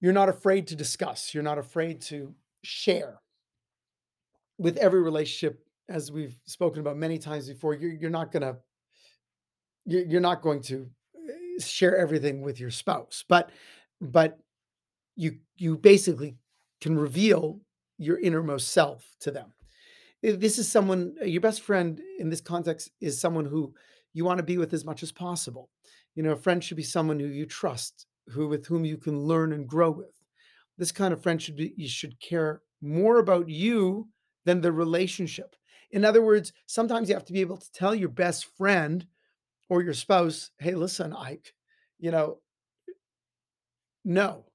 You're 0.00 0.12
not 0.12 0.28
afraid 0.28 0.66
to 0.68 0.76
discuss, 0.76 1.34
you're 1.34 1.42
not 1.42 1.58
afraid 1.58 2.00
to 2.02 2.34
share. 2.62 3.20
With 4.58 4.76
every 4.76 5.02
relationship, 5.02 5.64
as 5.88 6.12
we've 6.12 6.38
spoken 6.46 6.80
about 6.80 6.96
many 6.96 7.18
times 7.18 7.48
before, 7.48 7.74
you're, 7.74 7.92
you're 7.92 8.10
not 8.10 8.32
going 8.32 8.42
to 8.42 8.56
you're 9.86 10.20
not 10.20 10.42
going 10.42 10.60
to 10.60 10.88
eh, 11.16 11.62
share 11.64 11.96
everything 11.96 12.42
with 12.42 12.60
your 12.60 12.70
spouse, 12.70 13.24
but 13.28 13.50
but 14.00 14.38
you 15.16 15.38
you 15.56 15.76
basically 15.76 16.36
can 16.80 16.98
reveal 16.98 17.60
your 17.98 18.18
innermost 18.20 18.68
self 18.68 19.04
to 19.20 19.30
them. 19.30 19.52
This 20.22 20.58
is 20.58 20.70
someone, 20.70 21.14
uh, 21.20 21.24
your 21.24 21.40
best 21.40 21.62
friend 21.62 22.00
in 22.18 22.28
this 22.28 22.40
context 22.40 22.90
is 23.00 23.20
someone 23.20 23.46
who 23.46 23.74
you 24.12 24.24
want 24.24 24.38
to 24.38 24.44
be 24.44 24.58
with 24.58 24.72
as 24.74 24.84
much 24.84 25.02
as 25.02 25.12
possible. 25.12 25.70
You 26.14 26.22
know, 26.22 26.32
a 26.32 26.36
friend 26.36 26.62
should 26.62 26.76
be 26.76 26.82
someone 26.82 27.18
who 27.18 27.26
you 27.26 27.46
trust, 27.46 28.06
who 28.28 28.48
with 28.48 28.66
whom 28.66 28.84
you 28.84 28.98
can 28.98 29.18
learn 29.18 29.52
and 29.52 29.66
grow 29.66 29.90
with. 29.90 30.12
This 30.76 30.92
kind 30.92 31.14
of 31.14 31.22
friend 31.22 31.40
should 31.40 31.56
be, 31.56 31.72
you 31.76 31.88
should 31.88 32.20
care 32.20 32.62
more 32.82 33.18
about 33.18 33.48
you 33.48 34.08
than 34.44 34.60
the 34.60 34.72
relationship. 34.72 35.56
In 35.90 36.04
other 36.04 36.22
words, 36.22 36.52
sometimes 36.66 37.08
you 37.08 37.14
have 37.14 37.24
to 37.26 37.32
be 37.32 37.40
able 37.40 37.56
to 37.56 37.72
tell 37.72 37.94
your 37.94 38.08
best 38.08 38.46
friend 38.56 39.06
or 39.68 39.82
your 39.82 39.94
spouse, 39.94 40.50
hey, 40.58 40.74
listen, 40.74 41.12
ike 41.12 41.54
you 42.00 42.10
know, 42.10 42.38
no, 44.04 44.46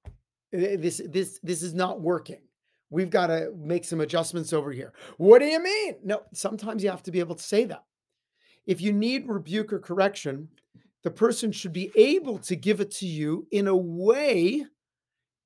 this 0.52 1.00
this 1.08 1.38
this 1.42 1.62
is 1.62 1.72
not 1.72 2.00
working. 2.00 2.40
We've 2.90 3.10
got 3.10 3.28
to 3.28 3.52
make 3.56 3.84
some 3.84 4.00
adjustments 4.00 4.52
over 4.52 4.70
here. 4.70 4.92
What 5.16 5.40
do 5.40 5.46
you 5.46 5.62
mean? 5.62 5.96
No, 6.04 6.22
sometimes 6.32 6.82
you 6.84 6.90
have 6.90 7.02
to 7.04 7.10
be 7.10 7.20
able 7.20 7.34
to 7.34 7.42
say 7.42 7.64
that. 7.64 7.84
If 8.66 8.80
you 8.80 8.92
need 8.92 9.28
rebuke 9.28 9.72
or 9.72 9.78
correction, 9.78 10.48
the 11.02 11.10
person 11.10 11.52
should 11.52 11.72
be 11.72 11.90
able 11.96 12.38
to 12.38 12.56
give 12.56 12.80
it 12.80 12.90
to 12.92 13.06
you 13.06 13.46
in 13.50 13.68
a 13.68 13.76
way 13.76 14.64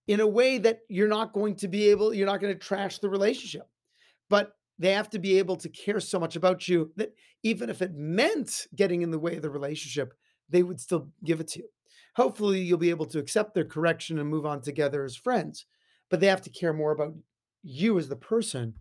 in 0.09 0.21
a 0.21 0.27
way 0.27 0.59
that 0.59 0.81
you're 0.89 1.07
not 1.07 1.33
going 1.33 1.55
to 1.55 1.69
be 1.69 1.89
able 1.89 2.13
you're 2.13 2.27
not 2.27 2.41
going 2.41 2.53
to 2.53 2.59
trash 2.59 2.99
the 2.99 3.09
relationship. 3.09 3.69
But 4.29 4.55
they 4.79 4.93
have 4.93 5.11
to 5.11 5.19
be 5.19 5.39
able 5.39 5.57
to 5.57 5.69
care 5.69 6.01
so 6.01 6.19
much 6.19 6.37
about 6.37 6.67
you 6.67 6.91
that 6.97 7.13
even 7.43 7.69
if 7.69 7.83
it 7.83 7.95
meant 7.95 8.67
getting 8.75 9.03
in 9.03 9.11
the 9.11 9.19
way 9.19 9.37
of 9.37 9.43
the 9.43 9.51
relationship, 9.51 10.15
they 10.49 10.63
would 10.63 10.81
still 10.81 11.11
give 11.25 11.41
it 11.41 11.49
to 11.49 11.61
you. 11.61 11.69
Hopefully, 12.17 12.61
you'll 12.61 12.79
be 12.79 12.91
able 12.91 13.07
to 13.07 13.19
accept 13.19 13.55
their 13.55 13.65
correction 13.65 14.19
and 14.19 14.29
move 14.29 14.47
on 14.47 14.63
together 14.63 15.05
as 15.05 15.15
friends, 15.15 15.67
but 16.09 16.19
they 16.19 16.27
have 16.27 16.43
to 16.43 16.51
care 16.51 16.73
more 16.73 16.93
about 16.93 17.15
you 17.63 17.99
as 17.99 18.09
the 18.09 18.17
person 18.17 18.75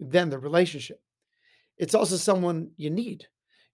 than 0.00 0.30
the 0.30 0.38
relationship. 0.38 1.00
It's 1.78 1.94
also 1.94 2.16
someone 2.16 2.70
you 2.76 2.90
need. 2.90 3.26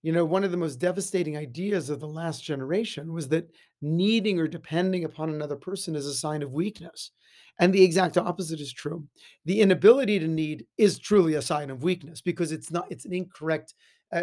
You 0.03 0.13
know, 0.13 0.25
one 0.25 0.45
of 0.45 0.51
the 0.51 0.57
most 0.57 0.77
devastating 0.77 1.37
ideas 1.37 1.91
of 1.91 2.01
the 2.01 2.09
last 2.09 2.43
generation 2.43 3.13
was 3.13 3.29
that 3.29 3.51
needing 3.83 4.39
or 4.39 4.49
depending 4.49 5.05
upon 5.05 5.29
another 5.29 5.57
person 5.57 5.95
is 5.95 6.07
a 6.07 6.15
sign 6.15 6.43
of 6.43 6.53
weakness. 6.53 7.11
And 7.59 7.75
the 7.75 7.85
exact 7.85 8.17
opposite 8.17 8.61
is 8.61 8.73
true. 8.73 9.07
The 9.45 9.61
inability 9.61 10.19
to 10.19 10.27
need 10.27 10.65
is 10.79 10.99
truly 10.99 11.35
a 11.35 11.43
sign 11.43 11.69
of 11.69 11.83
weakness 11.83 12.23
because 12.23 12.53
it's 12.53 12.71
not, 12.71 12.87
it's 12.91 13.05
an 13.05 13.13
incorrect 13.13 13.75
uh, 14.13 14.23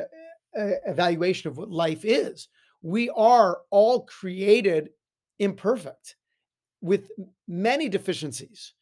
uh, 0.57 0.71
evaluation 0.87 1.51
of 1.51 1.57
what 1.57 1.69
life 1.69 2.03
is. 2.03 2.47
We 2.81 3.11
are 3.11 3.59
all 3.69 4.05
created 4.05 4.89
imperfect 5.37 6.15
with 6.81 7.11
many 7.47 7.89
deficiencies. 7.89 8.73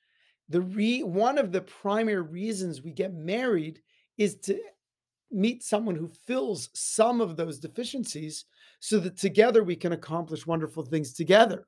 The 0.50 0.62
re, 0.62 1.04
one 1.04 1.38
of 1.38 1.52
the 1.52 1.62
primary 1.62 2.22
reasons 2.22 2.82
we 2.82 2.92
get 2.92 3.14
married 3.14 3.82
is 4.18 4.36
to 4.42 4.60
meet 5.32 5.64
someone 5.64 5.96
who 5.96 6.08
fills 6.08 6.70
some 6.74 7.20
of 7.20 7.36
those 7.36 7.60
deficiencies 7.60 8.46
so 8.80 9.00
that 9.00 9.18
together 9.18 9.64
we 9.64 9.75
can 9.75 9.94
accomplish 9.94 10.46
wonderful 10.46 10.84
things 10.84 11.14
together. 11.14 11.68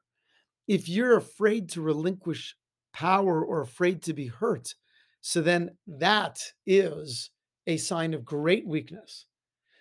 If 0.67 0.88
you're 0.88 1.17
afraid 1.17 1.69
to 1.69 1.81
relinquish 1.81 2.55
power 2.93 3.43
or 3.43 3.62
afraid 3.62 4.03
to 4.03 4.13
be 4.13 4.27
hurt, 4.27 4.74
so 5.22 5.41
then 5.41 5.75
that 5.88 6.39
is 6.65 7.31
a 7.65 7.77
sign 7.77 8.13
of 8.13 8.24
great 8.24 8.65
weakness. 8.65 9.25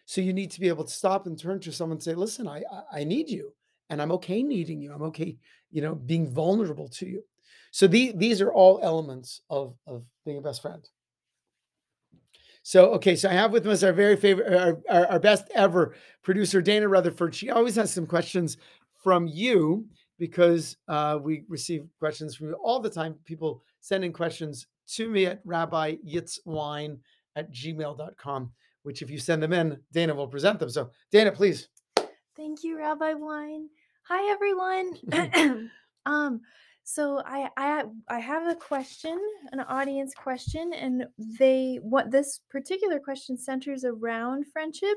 So 0.06 0.20
you 0.20 0.32
need 0.32 0.50
to 0.52 0.60
be 0.60 0.68
able 0.68 0.84
to 0.84 0.90
stop 0.92 1.26
and 1.26 1.38
turn 1.38 1.60
to 1.60 1.72
someone 1.72 1.96
and 1.96 2.02
say, 2.02 2.14
"Listen, 2.14 2.48
I 2.48 2.62
I 2.90 3.04
need 3.04 3.28
you, 3.28 3.52
and 3.90 4.00
I'm 4.00 4.12
okay 4.12 4.42
needing 4.42 4.80
you. 4.80 4.92
I'm 4.92 5.02
okay, 5.02 5.36
you 5.70 5.82
know, 5.82 5.94
being 5.94 6.32
vulnerable 6.32 6.88
to 6.90 7.06
you." 7.06 7.24
So 7.76 7.86
the, 7.86 8.14
these 8.16 8.40
are 8.40 8.50
all 8.50 8.80
elements 8.82 9.42
of 9.50 9.76
of 9.86 10.02
being 10.24 10.38
a 10.38 10.40
best 10.40 10.62
friend. 10.62 10.82
So, 12.62 12.86
okay, 12.92 13.14
so 13.14 13.28
I 13.28 13.34
have 13.34 13.52
with 13.52 13.66
us 13.66 13.82
our 13.82 13.92
very 13.92 14.16
favorite, 14.16 14.50
our, 14.50 14.80
our, 14.88 15.06
our 15.08 15.18
best 15.20 15.44
ever 15.54 15.94
producer, 16.22 16.62
Dana 16.62 16.88
Rutherford. 16.88 17.34
She 17.34 17.50
always 17.50 17.76
has 17.76 17.92
some 17.92 18.06
questions 18.06 18.56
from 19.04 19.26
you 19.26 19.84
because 20.18 20.78
uh, 20.88 21.18
we 21.22 21.44
receive 21.50 21.86
questions 21.98 22.34
from 22.34 22.48
you 22.48 22.54
all 22.54 22.80
the 22.80 22.88
time. 22.88 23.14
People 23.26 23.62
sending 23.80 24.10
questions 24.10 24.66
to 24.94 25.10
me 25.10 25.26
at 25.26 25.42
rabbi 25.44 25.96
rabbiyitzwyne 25.96 26.96
at 27.36 27.52
gmail.com, 27.52 28.52
which 28.84 29.02
if 29.02 29.10
you 29.10 29.18
send 29.18 29.42
them 29.42 29.52
in, 29.52 29.78
Dana 29.92 30.14
will 30.14 30.28
present 30.28 30.58
them. 30.60 30.70
So, 30.70 30.92
Dana, 31.12 31.30
please. 31.30 31.68
Thank 32.36 32.64
you, 32.64 32.78
Rabbi 32.78 33.12
Wyne. 33.12 33.68
Hi, 34.08 34.32
everyone. 34.32 35.68
um, 36.06 36.40
so 36.88 37.20
I, 37.26 37.50
I 37.56 37.82
I 38.08 38.20
have 38.20 38.46
a 38.46 38.54
question, 38.54 39.18
an 39.50 39.58
audience 39.58 40.14
question, 40.14 40.72
and 40.72 41.04
they 41.18 41.80
what 41.82 42.12
this 42.12 42.42
particular 42.48 43.00
question 43.00 43.36
centers 43.36 43.84
around 43.84 44.46
friendship, 44.52 44.96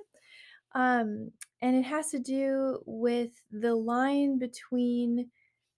um, 0.75 1.31
and 1.63 1.75
it 1.75 1.81
has 1.81 2.11
to 2.11 2.19
do 2.19 2.77
with 2.85 3.31
the 3.51 3.73
line 3.73 4.37
between 4.37 5.31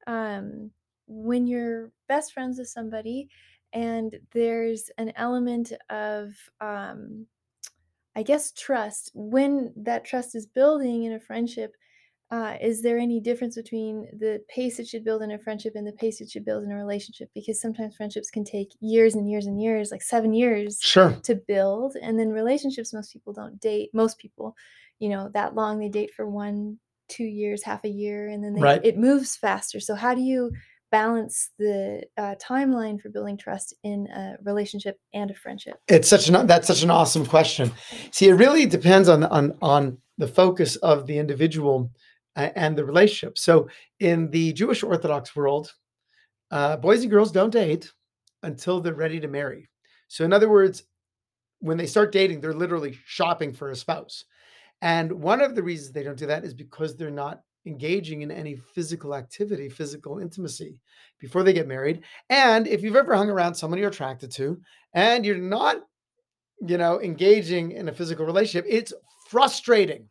um, 0.06 0.70
when 1.08 1.48
you're 1.48 1.94
best 2.10 2.34
friends 2.34 2.60
with 2.60 2.68
somebody, 2.68 3.30
and 3.72 4.20
there's 4.34 4.91
an 4.98 5.13
element 5.15 5.72
of 5.89 6.34
um, 6.60 7.25
I 8.18 8.24
guess 8.24 8.51
trust. 8.51 9.12
When 9.13 9.72
that 9.77 10.03
trust 10.03 10.36
is 10.36 10.46
building 10.46 11.06
in 11.06 11.13
a 11.13 11.22
friendship, 11.22 11.74
uh, 12.32 12.56
is 12.62 12.82
there 12.82 12.98
any 12.98 13.20
difference 13.20 13.56
between 13.56 14.08
the 14.18 14.42
pace 14.48 14.80
it 14.80 14.88
should 14.88 15.04
build 15.04 15.22
in 15.22 15.32
a 15.32 15.38
friendship 15.38 15.74
and 15.76 15.86
the 15.86 15.92
pace 15.92 16.22
it 16.22 16.30
should 16.30 16.46
build 16.46 16.64
in 16.64 16.72
a 16.72 16.76
relationship? 16.76 17.30
Because 17.36 17.60
sometimes 17.60 17.96
friendships 17.96 18.30
can 18.30 18.46
take 18.46 18.70
years 18.80 19.16
and 19.16 19.30
years 19.30 19.48
and 19.48 19.62
years, 19.62 19.92
like 19.92 20.02
seven 20.02 20.34
years 20.34 20.80
Sure. 20.82 21.12
to 21.24 21.36
build. 21.36 21.96
And 22.02 22.18
then 22.18 22.30
relationships, 22.30 22.94
most 22.94 23.12
people 23.12 23.34
don't 23.34 23.60
date, 23.60 23.90
most 23.94 24.18
people, 24.18 24.56
you 25.00 25.10
know, 25.10 25.30
that 25.34 25.56
long. 25.56 25.78
They 25.80 25.90
date 25.90 26.12
for 26.16 26.26
one, 26.26 26.80
two 27.10 27.26
years, 27.26 27.64
half 27.64 27.84
a 27.84 27.90
year, 27.90 28.30
and 28.30 28.42
then 28.42 28.54
they, 28.54 28.62
Right. 28.62 28.86
it 28.86 28.98
moves 28.98 29.36
faster. 29.36 29.82
So, 29.82 29.94
how 29.96 30.16
do 30.16 30.22
you 30.22 30.52
balance 30.90 31.50
the 31.58 32.04
uh, 32.18 32.36
timeline 32.36 33.00
for 33.02 33.10
building 33.10 33.38
trust 33.38 33.74
in 33.84 34.08
a 34.08 34.36
relationship 34.44 34.98
and 35.14 35.32
a 35.32 35.34
friendship? 35.34 35.76
It's 35.90 36.08
such 36.08 36.30
an 36.30 36.48
that's 36.48 36.68
such 36.68 36.84
an 36.84 36.92
awesome 36.92 37.26
question. 37.26 37.72
See, 38.12 38.30
it 38.30 38.34
really 38.36 38.66
depends 38.66 39.10
on 39.10 39.24
on 39.26 39.58
on 39.62 39.98
the 40.18 40.28
focus 40.28 40.76
of 40.78 41.08
the 41.08 41.18
individual 41.18 41.92
and 42.36 42.78
the 42.78 42.86
relationship. 42.86 43.38
So, 43.38 43.68
in 44.00 44.30
the 44.30 44.54
Jewish 44.54 44.84
Orthodox 44.84 45.36
world, 45.36 45.74
uh, 46.50 46.78
boys 46.78 47.02
and 47.02 47.12
girls 47.12 47.32
don't 47.32 47.52
date 47.52 47.92
until 48.44 48.82
they're 48.82 48.94
ready 48.94 49.20
to 49.20 49.28
marry. 49.28 49.70
So, 50.08 50.24
in 50.26 50.34
other 50.34 50.50
words, 50.50 50.84
when 51.60 51.78
they 51.78 51.86
start 51.86 52.12
dating, 52.12 52.42
they're 52.42 52.54
literally 52.54 52.98
shopping 53.06 53.54
for 53.54 53.70
a 53.70 53.76
spouse. 53.76 54.26
And 54.82 55.12
one 55.12 55.42
of 55.42 55.56
the 55.56 55.64
reasons 55.64 55.92
they 55.92 56.04
don't 56.04 56.18
do 56.18 56.26
that 56.26 56.44
is 56.44 56.54
because 56.54 56.96
they're 56.96 57.12
not 57.12 57.42
engaging 57.66 58.22
in 58.22 58.32
any 58.32 58.56
physical 58.56 59.14
activity, 59.14 59.70
physical 59.70 60.20
intimacy 60.20 60.80
before 61.20 61.44
they 61.44 61.54
get 61.54 61.68
married. 61.68 62.02
And 62.30 62.68
if 62.68 62.82
you've 62.82 62.96
ever 62.96 63.16
hung 63.16 63.30
around 63.30 63.54
someone 63.54 63.80
you're 63.80 63.90
attracted 63.90 64.32
to 64.32 64.60
and 64.94 65.26
you're 65.26 65.38
not, 65.38 65.78
you 66.60 66.78
know, 66.78 67.00
engaging 67.02 67.72
in 67.72 67.90
a 67.90 67.94
physical 67.94 68.26
relationship, 68.26 68.66
it's 68.68 68.94
frustrating. 69.30 70.08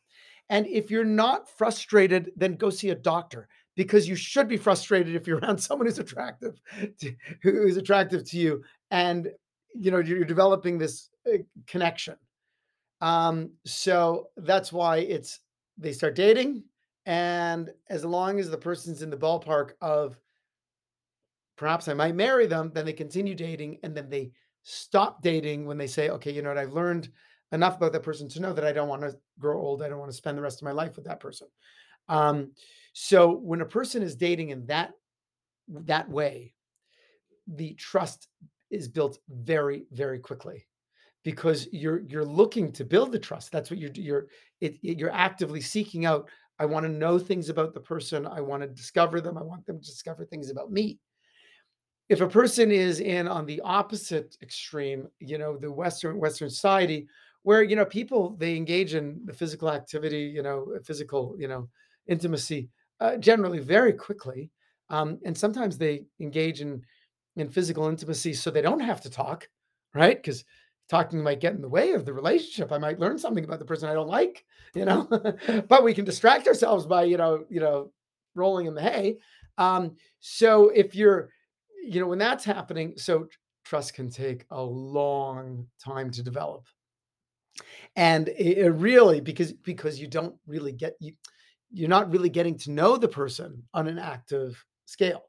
And 0.50 0.66
if 0.66 0.90
you're 0.90 1.04
not 1.04 1.48
frustrated, 1.48 2.32
then 2.36 2.56
go 2.56 2.68
see 2.70 2.90
a 2.90 2.94
doctor 2.94 3.48
because 3.76 4.08
you 4.08 4.16
should 4.16 4.48
be 4.48 4.56
frustrated 4.56 5.14
if 5.14 5.26
you're 5.26 5.38
around 5.42 5.58
someone 5.58 5.86
who's 5.86 5.98
attractive, 5.98 6.60
to, 6.98 7.14
who's 7.42 7.76
attractive 7.76 8.28
to 8.30 8.36
you, 8.36 8.62
and 8.90 9.30
you 9.74 9.90
know 9.90 10.00
you're 10.00 10.24
developing 10.24 10.76
this 10.76 11.08
uh, 11.32 11.38
connection. 11.66 12.16
Um, 13.00 13.52
so 13.64 14.26
that's 14.36 14.72
why 14.72 14.98
it's 14.98 15.40
they 15.78 15.92
start 15.92 16.16
dating, 16.16 16.64
and 17.06 17.70
as 17.88 18.04
long 18.04 18.38
as 18.40 18.50
the 18.50 18.58
person's 18.58 19.02
in 19.02 19.10
the 19.10 19.16
ballpark 19.16 19.70
of 19.80 20.18
perhaps 21.56 21.88
I 21.88 21.94
might 21.94 22.16
marry 22.16 22.46
them, 22.46 22.72
then 22.74 22.84
they 22.84 22.92
continue 22.92 23.36
dating, 23.36 23.78
and 23.84 23.94
then 23.94 24.10
they 24.10 24.32
stop 24.62 25.22
dating 25.22 25.64
when 25.64 25.78
they 25.78 25.86
say, 25.86 26.10
okay, 26.10 26.32
you 26.32 26.42
know 26.42 26.50
what, 26.50 26.58
I've 26.58 26.72
learned 26.72 27.08
enough 27.52 27.76
about 27.76 27.92
that 27.92 28.02
person 28.02 28.28
to 28.30 28.40
know 28.40 28.52
that 28.52 28.64
I 28.64 28.72
don't 28.72 28.88
want 28.88 29.02
to 29.02 29.16
grow 29.38 29.60
old. 29.60 29.82
I 29.82 29.88
don't 29.88 29.98
want 29.98 30.10
to 30.10 30.16
spend 30.16 30.38
the 30.38 30.42
rest 30.42 30.60
of 30.60 30.66
my 30.66 30.72
life 30.72 30.96
with 30.96 31.04
that 31.06 31.20
person. 31.20 31.48
Um, 32.08 32.52
so 32.92 33.30
when 33.30 33.60
a 33.60 33.66
person 33.66 34.02
is 34.02 34.16
dating 34.16 34.50
in 34.50 34.66
that 34.66 34.92
that 35.68 36.08
way, 36.08 36.54
the 37.46 37.74
trust 37.74 38.28
is 38.70 38.88
built 38.88 39.18
very, 39.28 39.86
very 39.92 40.18
quickly 40.18 40.66
because 41.24 41.68
you're 41.72 42.00
you're 42.00 42.24
looking 42.24 42.72
to 42.72 42.84
build 42.84 43.12
the 43.12 43.18
trust. 43.18 43.52
That's 43.52 43.70
what 43.70 43.78
you're 43.78 43.90
you're 43.94 44.26
it, 44.60 44.78
it- 44.82 44.98
you're 44.98 45.12
actively 45.12 45.60
seeking 45.60 46.06
out. 46.06 46.28
I 46.58 46.66
want 46.66 46.84
to 46.84 46.92
know 46.92 47.18
things 47.18 47.48
about 47.48 47.72
the 47.72 47.80
person. 47.80 48.26
I 48.26 48.40
want 48.40 48.62
to 48.62 48.68
discover 48.68 49.20
them. 49.20 49.38
I 49.38 49.42
want 49.42 49.64
them 49.66 49.80
to 49.80 49.86
discover 49.86 50.24
things 50.24 50.50
about 50.50 50.70
me. 50.70 50.98
If 52.08 52.20
a 52.20 52.28
person 52.28 52.70
is 52.70 53.00
in 53.00 53.28
on 53.28 53.46
the 53.46 53.60
opposite 53.60 54.36
extreme, 54.42 55.08
you 55.20 55.38
know, 55.38 55.56
the 55.56 55.70
Western 55.70 56.18
Western 56.18 56.50
society, 56.50 57.06
where 57.42 57.62
you 57.62 57.76
know 57.76 57.84
people 57.84 58.36
they 58.38 58.56
engage 58.56 58.94
in 58.94 59.20
the 59.24 59.32
physical 59.32 59.70
activity, 59.70 60.22
you 60.22 60.42
know, 60.42 60.66
physical, 60.84 61.36
you 61.38 61.48
know, 61.48 61.68
intimacy, 62.06 62.68
uh, 63.00 63.16
generally 63.16 63.58
very 63.58 63.92
quickly, 63.92 64.50
um, 64.88 65.18
and 65.24 65.36
sometimes 65.36 65.78
they 65.78 66.04
engage 66.20 66.60
in 66.60 66.82
in 67.36 67.48
physical 67.48 67.88
intimacy 67.88 68.34
so 68.34 68.50
they 68.50 68.62
don't 68.62 68.80
have 68.80 69.00
to 69.00 69.10
talk, 69.10 69.48
right? 69.94 70.16
Because 70.16 70.44
talking 70.88 71.22
might 71.22 71.40
get 71.40 71.54
in 71.54 71.62
the 71.62 71.68
way 71.68 71.92
of 71.92 72.04
the 72.04 72.12
relationship. 72.12 72.72
I 72.72 72.78
might 72.78 72.98
learn 72.98 73.16
something 73.16 73.44
about 73.44 73.60
the 73.60 73.64
person 73.64 73.88
I 73.88 73.94
don't 73.94 74.08
like, 74.08 74.44
you 74.74 74.84
know. 74.84 75.08
but 75.68 75.84
we 75.84 75.94
can 75.94 76.04
distract 76.04 76.48
ourselves 76.48 76.84
by, 76.84 77.04
you 77.04 77.16
know, 77.16 77.44
you 77.48 77.60
know, 77.60 77.92
rolling 78.34 78.66
in 78.66 78.74
the 78.74 78.82
hay. 78.82 79.16
Um, 79.56 79.96
so 80.18 80.70
if 80.70 80.94
you're, 80.94 81.30
you 81.84 82.00
know, 82.00 82.08
when 82.08 82.18
that's 82.18 82.44
happening, 82.44 82.94
so 82.96 83.28
trust 83.64 83.94
can 83.94 84.10
take 84.10 84.44
a 84.50 84.60
long 84.60 85.66
time 85.82 86.10
to 86.10 86.22
develop. 86.22 86.66
And 87.96 88.28
it, 88.28 88.58
it 88.58 88.70
really 88.70 89.20
because 89.20 89.52
because 89.52 90.00
you 90.00 90.06
don't 90.06 90.34
really 90.46 90.72
get 90.72 90.94
you 91.00 91.12
you're 91.72 91.88
not 91.88 92.10
really 92.10 92.28
getting 92.28 92.58
to 92.58 92.70
know 92.70 92.96
the 92.96 93.08
person 93.08 93.62
on 93.74 93.86
an 93.86 93.98
active 93.98 94.62
scale. 94.86 95.22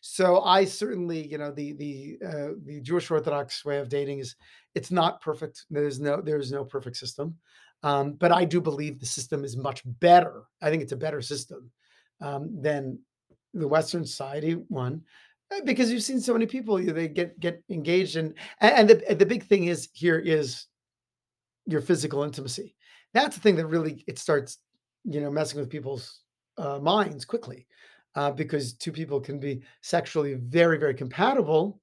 So 0.00 0.42
I 0.42 0.64
certainly, 0.64 1.26
you 1.26 1.38
know, 1.38 1.50
the 1.50 1.72
the 1.72 2.18
uh, 2.24 2.48
the 2.64 2.80
Jewish 2.80 3.10
Orthodox 3.10 3.64
way 3.64 3.78
of 3.78 3.88
dating 3.88 4.20
is 4.20 4.36
it's 4.74 4.90
not 4.90 5.20
perfect. 5.20 5.64
There's 5.70 5.98
no 5.98 6.20
there's 6.20 6.52
no 6.52 6.64
perfect 6.64 6.96
system, 6.96 7.36
um, 7.82 8.12
but 8.12 8.30
I 8.30 8.44
do 8.44 8.60
believe 8.60 9.00
the 9.00 9.06
system 9.06 9.44
is 9.44 9.56
much 9.56 9.82
better. 9.84 10.44
I 10.62 10.70
think 10.70 10.82
it's 10.82 10.92
a 10.92 10.96
better 10.96 11.20
system 11.20 11.70
um, 12.20 12.60
than 12.60 13.00
the 13.54 13.66
Western 13.66 14.04
society 14.04 14.52
one 14.68 15.02
uh, 15.54 15.60
because 15.64 15.90
you've 15.90 16.02
seen 16.02 16.20
so 16.20 16.32
many 16.32 16.46
people 16.46 16.76
they 16.76 17.08
get 17.08 17.38
get 17.40 17.62
engaged 17.70 18.16
and, 18.16 18.34
and 18.60 18.88
the 18.88 19.14
the 19.14 19.26
big 19.26 19.44
thing 19.44 19.64
is 19.64 19.88
here 19.92 20.18
is 20.18 20.66
your 21.68 21.80
physical 21.82 22.24
intimacy. 22.24 22.74
That's 23.14 23.36
the 23.36 23.42
thing 23.42 23.56
that 23.56 23.66
really 23.66 24.04
it 24.06 24.18
starts, 24.18 24.58
you 25.04 25.20
know, 25.20 25.30
messing 25.30 25.60
with 25.60 25.70
people's 25.70 26.20
uh, 26.56 26.78
minds 26.78 27.24
quickly 27.24 27.66
uh, 28.14 28.30
because 28.30 28.72
two 28.72 28.90
people 28.90 29.20
can 29.20 29.38
be 29.38 29.62
sexually 29.82 30.34
very, 30.34 30.78
very 30.78 30.94
compatible, 30.94 31.80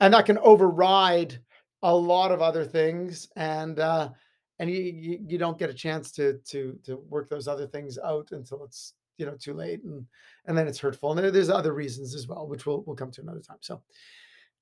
and 0.00 0.12
that 0.12 0.26
can 0.26 0.38
override 0.38 1.38
a 1.82 1.94
lot 1.94 2.32
of 2.32 2.42
other 2.42 2.64
things, 2.64 3.28
and 3.36 3.78
uh, 3.78 4.10
and 4.58 4.68
you, 4.68 4.82
you 4.82 5.18
you 5.26 5.38
don't 5.38 5.58
get 5.58 5.70
a 5.70 5.74
chance 5.74 6.10
to 6.12 6.38
to 6.46 6.78
to 6.84 6.96
work 7.08 7.30
those 7.30 7.48
other 7.48 7.66
things 7.66 7.98
out 8.04 8.28
until 8.32 8.64
it's 8.64 8.94
you 9.16 9.26
know 9.26 9.36
too 9.40 9.54
late, 9.54 9.82
and 9.84 10.04
and 10.46 10.58
then 10.58 10.66
it's 10.66 10.78
hurtful, 10.78 11.16
and 11.16 11.34
there's 11.34 11.50
other 11.50 11.72
reasons 11.72 12.14
as 12.14 12.26
well, 12.26 12.46
which 12.46 12.66
we'll 12.66 12.82
we'll 12.82 12.96
come 12.96 13.12
to 13.12 13.22
another 13.22 13.40
time. 13.40 13.58
So. 13.60 13.80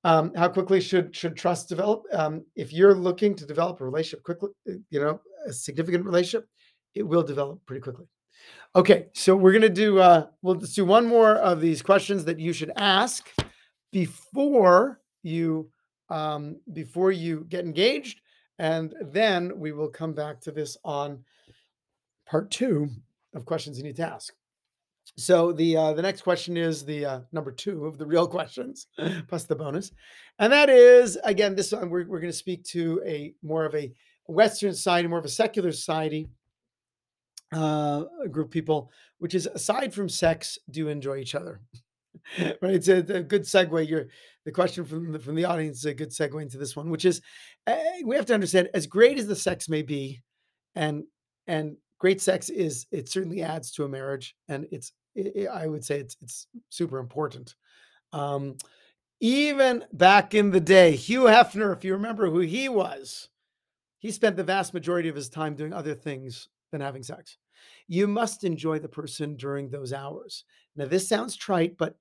Um, 0.05 0.33
how 0.35 0.49
quickly 0.49 0.81
should 0.81 1.15
should 1.15 1.37
trust 1.37 1.69
develop? 1.69 2.05
Um, 2.13 2.45
if 2.55 2.73
you're 2.73 2.95
looking 2.95 3.35
to 3.35 3.47
develop 3.47 3.81
a 3.81 3.85
relationship 3.85 4.23
quickly, 4.23 4.51
you 4.65 5.01
know, 5.01 5.21
a 5.47 5.53
significant 5.53 6.05
relationship, 6.05 6.49
it 6.95 7.03
will 7.03 7.23
develop 7.23 7.65
pretty 7.67 7.81
quickly. 7.81 8.07
Okay, 8.77 9.07
so 9.15 9.35
we're 9.35 9.53
gonna 9.53 9.69
do 9.69 9.99
uh 9.99 10.27
we'll 10.43 10.55
just 10.55 10.77
do 10.77 10.85
one 10.85 11.07
more 11.07 11.37
of 11.37 11.61
these 11.61 11.83
questions 11.83 12.25
that 12.25 12.39
you 12.39 12.53
should 12.53 12.71
ask 12.77 13.29
before 13.91 15.01
you 15.23 15.69
um 16.11 16.61
before 16.73 17.11
you 17.11 17.45
get 17.49 17.65
engaged, 17.65 18.21
and 18.59 18.95
then 19.01 19.59
we 19.59 19.73
will 19.73 19.89
come 19.89 20.13
back 20.13 20.41
to 20.43 20.53
this 20.53 20.77
on 20.85 21.25
part 22.27 22.51
two 22.51 22.89
of 23.35 23.45
questions 23.45 23.79
you 23.79 23.85
need 23.85 23.97
to 23.97 24.07
ask. 24.07 24.33
So 25.19 25.51
the 25.51 25.77
uh, 25.77 25.93
the 25.95 26.03
next 26.03 26.23
question 26.23 26.57
is 26.57 26.85
the 26.85 27.05
uh, 27.05 27.21
number 27.33 27.51
two 27.51 27.87
of 27.87 27.99
the 27.99 28.07
real 28.07 28.27
questions, 28.39 28.87
plus 29.27 29.45
the 29.45 29.57
bonus, 29.57 29.91
and 30.39 30.53
that 30.53 30.71
is 30.71 31.19
again 31.25 31.57
this 31.57 31.73
one 31.73 31.91
we're 31.91 32.07
we're 32.07 32.21
going 32.21 32.33
to 32.33 32.39
speak 32.39 32.63
to 32.67 33.03
a 33.05 33.35
more 33.43 33.65
of 33.65 33.75
a 33.75 33.93
Western 34.27 34.73
society, 34.73 35.09
more 35.09 35.19
of 35.19 35.25
a 35.25 35.29
secular 35.29 35.73
society, 35.73 36.29
uh, 37.53 38.05
group 38.31 38.47
of 38.47 38.53
people, 38.53 38.93
which 39.19 39.35
is 39.35 39.47
aside 39.47 39.93
from 39.93 40.09
sex, 40.09 40.57
do 40.71 40.87
enjoy 40.87 41.17
each 41.17 41.35
other. 41.35 41.63
right, 42.39 42.75
it's 42.75 42.89
a, 42.89 42.99
a, 42.99 43.23
good 43.23 43.43
segue. 43.43 43.89
Your 43.89 44.07
the 44.45 44.53
question 44.53 44.85
from 44.85 45.11
the, 45.11 45.19
from 45.19 45.35
the 45.35 45.47
audience 45.47 45.79
is 45.79 45.87
a 45.87 45.95
good 45.95 46.11
segue 46.11 46.41
into 46.41 46.59
this 46.59 46.77
one, 46.77 46.91
which 46.91 47.05
is 47.05 47.21
uh, 47.67 47.77
we 48.05 48.15
have 48.15 48.27
to 48.27 48.35
understand 48.35 48.69
as 48.73 48.87
great 48.87 49.19
as 49.19 49.27
the 49.27 49.35
sex 49.35 49.69
may 49.69 49.83
be, 49.83 50.21
and 50.77 51.03
and 51.49 51.77
great 51.99 52.21
sex 52.21 52.51
is 52.51 52.87
it 52.93 53.09
certainly 53.09 53.43
adds 53.43 53.73
to 53.73 53.85
a 53.85 53.89
marriage, 53.89 54.37
and 54.49 54.69
it's 54.71 54.93
it, 55.27 55.49
I 55.49 55.67
would 55.67 55.85
say 55.85 55.99
it's 55.99 56.17
it's 56.23 56.47
super 56.71 56.99
important. 56.99 57.55
Um, 58.13 58.57
even 59.21 59.85
back 59.93 60.35
in 60.35 60.51
the 60.51 60.61
day, 60.61 60.95
Hugh 60.95 61.23
Hefner, 61.23 61.77
if 61.77 61.85
you 61.85 61.93
remember 61.95 62.31
who 62.31 62.41
he 62.41 62.69
was, 62.69 63.29
he 63.99 64.13
spent 64.13 64.37
the 64.37 64.45
vast 64.45 64.73
majority 64.73 65.09
of 65.09 65.17
his 65.17 65.29
time 65.29 65.55
doing 65.55 65.73
other 65.73 65.95
things 65.95 66.49
than 66.71 66.81
having 66.81 67.03
sex. 67.03 67.37
You 67.89 68.07
must 68.07 68.45
enjoy 68.45 68.79
the 68.79 68.89
person 68.89 69.35
during 69.37 69.69
those 69.69 69.93
hours. 69.93 70.45
Now, 70.77 70.87
this 70.87 71.09
sounds 71.09 71.35
trite, 71.35 71.77
but 71.77 71.97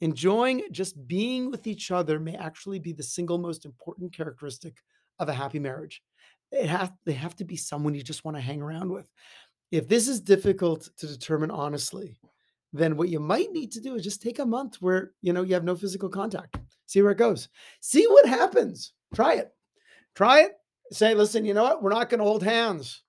enjoying 0.00 0.62
just 0.70 1.06
being 1.08 1.50
with 1.50 1.66
each 1.66 1.90
other 1.90 2.20
may 2.20 2.34
actually 2.36 2.78
be 2.78 2.92
the 2.92 3.02
single 3.02 3.38
most 3.38 3.64
important 3.64 4.12
characteristic 4.12 4.82
of 5.18 5.28
a 5.28 5.34
happy 5.34 5.58
marriage. 5.58 6.02
It 6.52 6.68
has, 6.68 6.90
they 7.04 7.12
have 7.12 7.36
to 7.36 7.44
be 7.44 7.56
someone 7.56 7.94
you 7.94 8.02
just 8.02 8.24
want 8.24 8.36
to 8.36 8.42
hang 8.42 8.60
around 8.60 8.90
with. 8.90 9.10
If 9.70 9.88
this 9.88 10.08
is 10.08 10.20
difficult 10.20 10.88
to 10.98 11.06
determine 11.06 11.50
honestly, 11.50 12.18
then 12.72 12.96
what 12.96 13.08
you 13.08 13.20
might 13.20 13.52
need 13.52 13.72
to 13.72 13.80
do 13.80 13.94
is 13.94 14.04
just 14.04 14.22
take 14.22 14.38
a 14.38 14.46
month 14.46 14.76
where 14.80 15.12
you 15.22 15.32
know 15.32 15.42
you 15.42 15.54
have 15.54 15.64
no 15.64 15.76
physical 15.76 16.08
contact. 16.08 16.58
See 16.86 17.02
where 17.02 17.12
it 17.12 17.18
goes. 17.18 17.48
See 17.80 18.06
what 18.06 18.26
happens. 18.26 18.92
Try 19.14 19.34
it. 19.34 19.50
Try 20.14 20.40
it. 20.40 20.52
Say, 20.90 21.14
listen, 21.14 21.44
you 21.44 21.54
know 21.54 21.64
what? 21.64 21.82
We're 21.82 21.90
not 21.90 22.08
going 22.08 22.18
to 22.18 22.24
hold 22.24 22.42
hands. 22.42 23.02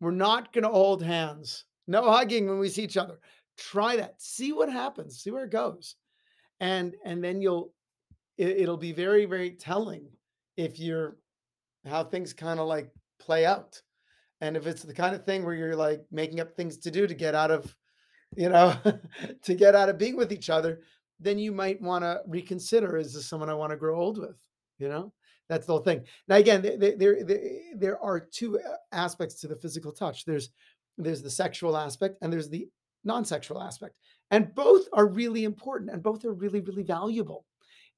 We're 0.00 0.12
not 0.12 0.52
going 0.52 0.64
to 0.64 0.70
hold 0.70 1.02
hands. 1.02 1.64
No 1.86 2.10
hugging 2.10 2.48
when 2.48 2.58
we 2.58 2.68
see 2.68 2.84
each 2.84 2.96
other. 2.96 3.18
Try 3.58 3.96
that. 3.96 4.14
See 4.18 4.52
what 4.52 4.70
happens. 4.70 5.20
See 5.20 5.30
where 5.30 5.44
it 5.44 5.50
goes. 5.50 5.96
And 6.60 6.94
and 7.04 7.22
then 7.22 7.40
you'll 7.40 7.72
it, 8.38 8.60
it'll 8.60 8.76
be 8.76 8.92
very 8.92 9.24
very 9.24 9.50
telling 9.50 10.08
if 10.56 10.78
you're 10.78 11.16
how 11.86 12.04
things 12.04 12.32
kind 12.32 12.60
of 12.60 12.66
like 12.66 12.90
play 13.18 13.44
out. 13.44 13.80
And 14.40 14.56
if 14.56 14.66
it's 14.66 14.82
the 14.82 14.94
kind 14.94 15.14
of 15.14 15.24
thing 15.24 15.44
where 15.44 15.54
you're 15.54 15.76
like 15.76 16.04
making 16.10 16.40
up 16.40 16.54
things 16.54 16.78
to 16.78 16.90
do 16.90 17.06
to 17.06 17.14
get 17.14 17.34
out 17.34 17.50
of, 17.50 17.74
you 18.36 18.48
know, 18.48 18.74
to 19.42 19.54
get 19.54 19.74
out 19.74 19.88
of 19.88 19.98
being 19.98 20.16
with 20.16 20.32
each 20.32 20.50
other, 20.50 20.80
then 21.18 21.38
you 21.38 21.52
might 21.52 21.80
want 21.80 22.04
to 22.04 22.22
reconsider 22.26 22.96
is 22.96 23.14
this 23.14 23.26
someone 23.26 23.50
I 23.50 23.54
want 23.54 23.70
to 23.70 23.76
grow 23.76 24.00
old 24.00 24.18
with, 24.18 24.36
you 24.78 24.88
know? 24.88 25.12
That's 25.50 25.66
the 25.66 25.72
whole 25.72 25.82
thing. 25.82 26.04
Now, 26.28 26.36
again, 26.36 26.62
there 26.62 26.96
there 26.96 27.16
there 27.74 27.98
are 28.00 28.20
two 28.20 28.60
uh, 28.60 28.76
aspects 28.92 29.34
to 29.40 29.48
the 29.48 29.56
physical 29.56 29.90
touch. 29.90 30.24
There's 30.24 30.50
there's 30.96 31.22
the 31.22 31.30
sexual 31.30 31.76
aspect 31.76 32.18
and 32.22 32.32
there's 32.32 32.48
the 32.48 32.68
non-sexual 33.02 33.60
aspect, 33.60 33.96
and 34.30 34.54
both 34.54 34.86
are 34.92 35.08
really 35.08 35.42
important 35.42 35.90
and 35.90 36.04
both 36.04 36.24
are 36.24 36.32
really 36.32 36.60
really 36.60 36.84
valuable. 36.84 37.46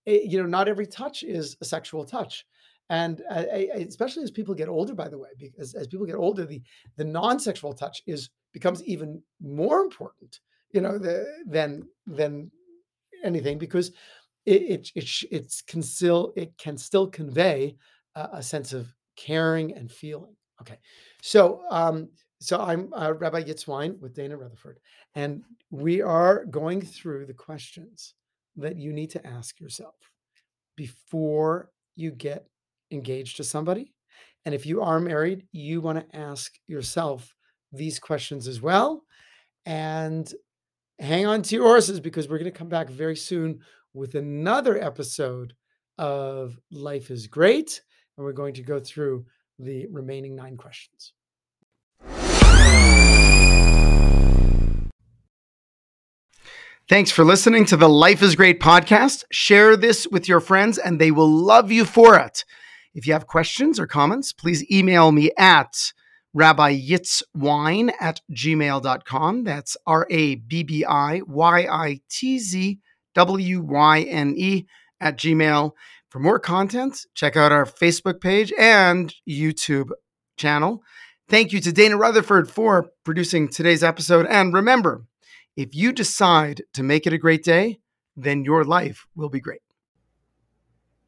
It, 0.06 0.30
you 0.30 0.40
know, 0.40 0.48
not 0.48 0.66
every 0.66 0.86
touch 0.86 1.22
is 1.24 1.58
a 1.60 1.66
sexual 1.66 2.06
touch, 2.06 2.46
and 2.92 3.22
uh, 3.30 3.44
especially 3.88 4.22
as 4.22 4.30
people 4.30 4.54
get 4.54 4.68
older. 4.68 4.94
By 4.94 5.08
the 5.08 5.18
way, 5.18 5.30
because 5.38 5.72
as 5.74 5.86
people 5.86 6.04
get 6.04 6.14
older, 6.14 6.44
the 6.44 6.62
the 6.96 7.04
non-sexual 7.04 7.72
touch 7.72 8.02
is 8.06 8.28
becomes 8.52 8.84
even 8.84 9.22
more 9.40 9.80
important. 9.80 10.40
You 10.74 10.82
know, 10.82 10.98
the, 10.98 11.24
than 11.46 11.88
than 12.06 12.50
anything 13.24 13.56
because 13.56 13.92
it 14.44 14.62
it 14.62 14.90
it, 14.94 15.08
it's 15.30 15.62
can 15.62 15.82
still 15.82 16.34
it 16.36 16.52
can 16.58 16.76
still 16.76 17.06
convey 17.06 17.76
a, 18.14 18.28
a, 18.34 18.42
sense 18.42 18.74
of 18.74 18.94
caring 19.16 19.72
and 19.74 19.90
feeling. 19.90 20.36
Okay, 20.60 20.78
so 21.22 21.62
um, 21.70 22.10
so 22.40 22.60
I'm 22.60 22.92
uh, 22.92 23.14
Rabbi 23.14 23.42
Yitz 23.44 23.66
Wyne 23.66 23.96
with 24.00 24.12
Dana 24.14 24.36
Rutherford, 24.36 24.80
and 25.14 25.42
we 25.70 26.02
are 26.02 26.44
going 26.44 26.82
through 26.82 27.24
the 27.24 27.40
questions 27.48 28.12
that 28.56 28.76
you 28.76 28.92
need 28.92 29.08
to 29.12 29.26
ask 29.26 29.60
yourself 29.60 29.94
before 30.76 31.70
you 31.96 32.10
get 32.10 32.46
engaged 32.92 33.36
to 33.38 33.44
somebody. 33.44 33.92
And 34.44 34.54
if 34.54 34.66
you 34.66 34.82
are 34.82 35.00
married, 35.00 35.46
you 35.52 35.80
want 35.80 35.98
to 35.98 36.16
ask 36.16 36.52
yourself 36.66 37.34
these 37.72 37.98
questions 37.98 38.48
as 38.48 38.60
well. 38.60 39.04
And 39.64 40.32
hang 40.98 41.26
on 41.26 41.42
to 41.42 41.54
your 41.54 41.64
horses 41.64 42.00
because 42.00 42.28
we're 42.28 42.38
going 42.38 42.50
to 42.50 42.58
come 42.58 42.68
back 42.68 42.90
very 42.90 43.16
soon 43.16 43.60
with 43.94 44.14
another 44.14 44.82
episode 44.82 45.54
of 45.98 46.58
Life 46.70 47.10
is 47.10 47.26
Great. 47.26 47.82
And 48.16 48.24
we're 48.24 48.32
going 48.32 48.54
to 48.54 48.62
go 48.62 48.80
through 48.80 49.26
the 49.58 49.86
remaining 49.90 50.34
nine 50.34 50.56
questions. 50.56 51.12
Thanks 56.88 57.12
for 57.12 57.24
listening 57.24 57.64
to 57.66 57.76
the 57.76 57.88
Life 57.88 58.22
is 58.22 58.34
Great 58.34 58.60
podcast. 58.60 59.24
Share 59.30 59.76
this 59.76 60.06
with 60.08 60.28
your 60.28 60.40
friends 60.40 60.78
and 60.78 61.00
they 61.00 61.10
will 61.10 61.30
love 61.30 61.70
you 61.70 61.84
for 61.84 62.18
it. 62.18 62.44
If 62.94 63.06
you 63.06 63.12
have 63.14 63.26
questions 63.26 63.80
or 63.80 63.86
comments, 63.86 64.32
please 64.32 64.70
email 64.70 65.12
me 65.12 65.30
at 65.38 65.92
Rabbi 66.34 66.78
Yitzwyne 66.78 67.92
at 68.00 68.20
gmail.com. 68.30 69.44
That's 69.44 69.76
R 69.86 70.06
A 70.10 70.34
B 70.36 70.62
B 70.62 70.84
I 70.84 71.22
Y 71.26 71.66
I 71.70 72.00
T 72.08 72.38
Z 72.38 72.78
W 73.14 73.60
Y 73.62 74.00
N 74.02 74.34
E 74.36 74.66
at 75.00 75.18
Gmail. 75.18 75.72
For 76.08 76.18
more 76.18 76.38
content, 76.38 77.06
check 77.14 77.36
out 77.36 77.52
our 77.52 77.64
Facebook 77.64 78.20
page 78.20 78.52
and 78.58 79.14
YouTube 79.28 79.90
channel. 80.36 80.82
Thank 81.28 81.52
you 81.52 81.60
to 81.60 81.72
Dana 81.72 81.96
Rutherford 81.96 82.50
for 82.50 82.90
producing 83.04 83.48
today's 83.48 83.82
episode. 83.82 84.26
And 84.26 84.52
remember, 84.52 85.04
if 85.56 85.74
you 85.74 85.92
decide 85.92 86.62
to 86.74 86.82
make 86.82 87.06
it 87.06 87.12
a 87.12 87.18
great 87.18 87.42
day, 87.42 87.78
then 88.16 88.44
your 88.44 88.64
life 88.64 89.06
will 89.14 89.30
be 89.30 89.40
great. 89.40 89.60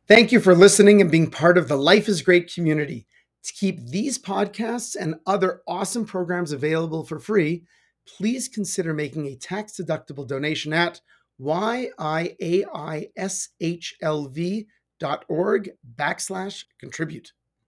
Thank 0.06 0.32
you 0.32 0.40
for 0.40 0.54
listening 0.54 1.00
and 1.00 1.10
being 1.10 1.30
part 1.30 1.56
of 1.56 1.66
the 1.66 1.78
Life 1.78 2.10
is 2.10 2.20
Great 2.20 2.52
community. 2.52 3.06
To 3.44 3.52
keep 3.54 3.80
these 3.86 4.18
podcasts 4.18 4.94
and 5.00 5.14
other 5.26 5.62
awesome 5.66 6.04
programs 6.04 6.52
available 6.52 7.06
for 7.06 7.18
free, 7.18 7.64
please 8.06 8.46
consider 8.46 8.92
making 8.92 9.28
a 9.28 9.36
tax 9.36 9.80
deductible 9.80 10.28
donation 10.28 10.74
at 10.74 11.00
yiaishlv.org 11.40 11.90
backslash 15.96 16.64
contribute. 16.78 17.32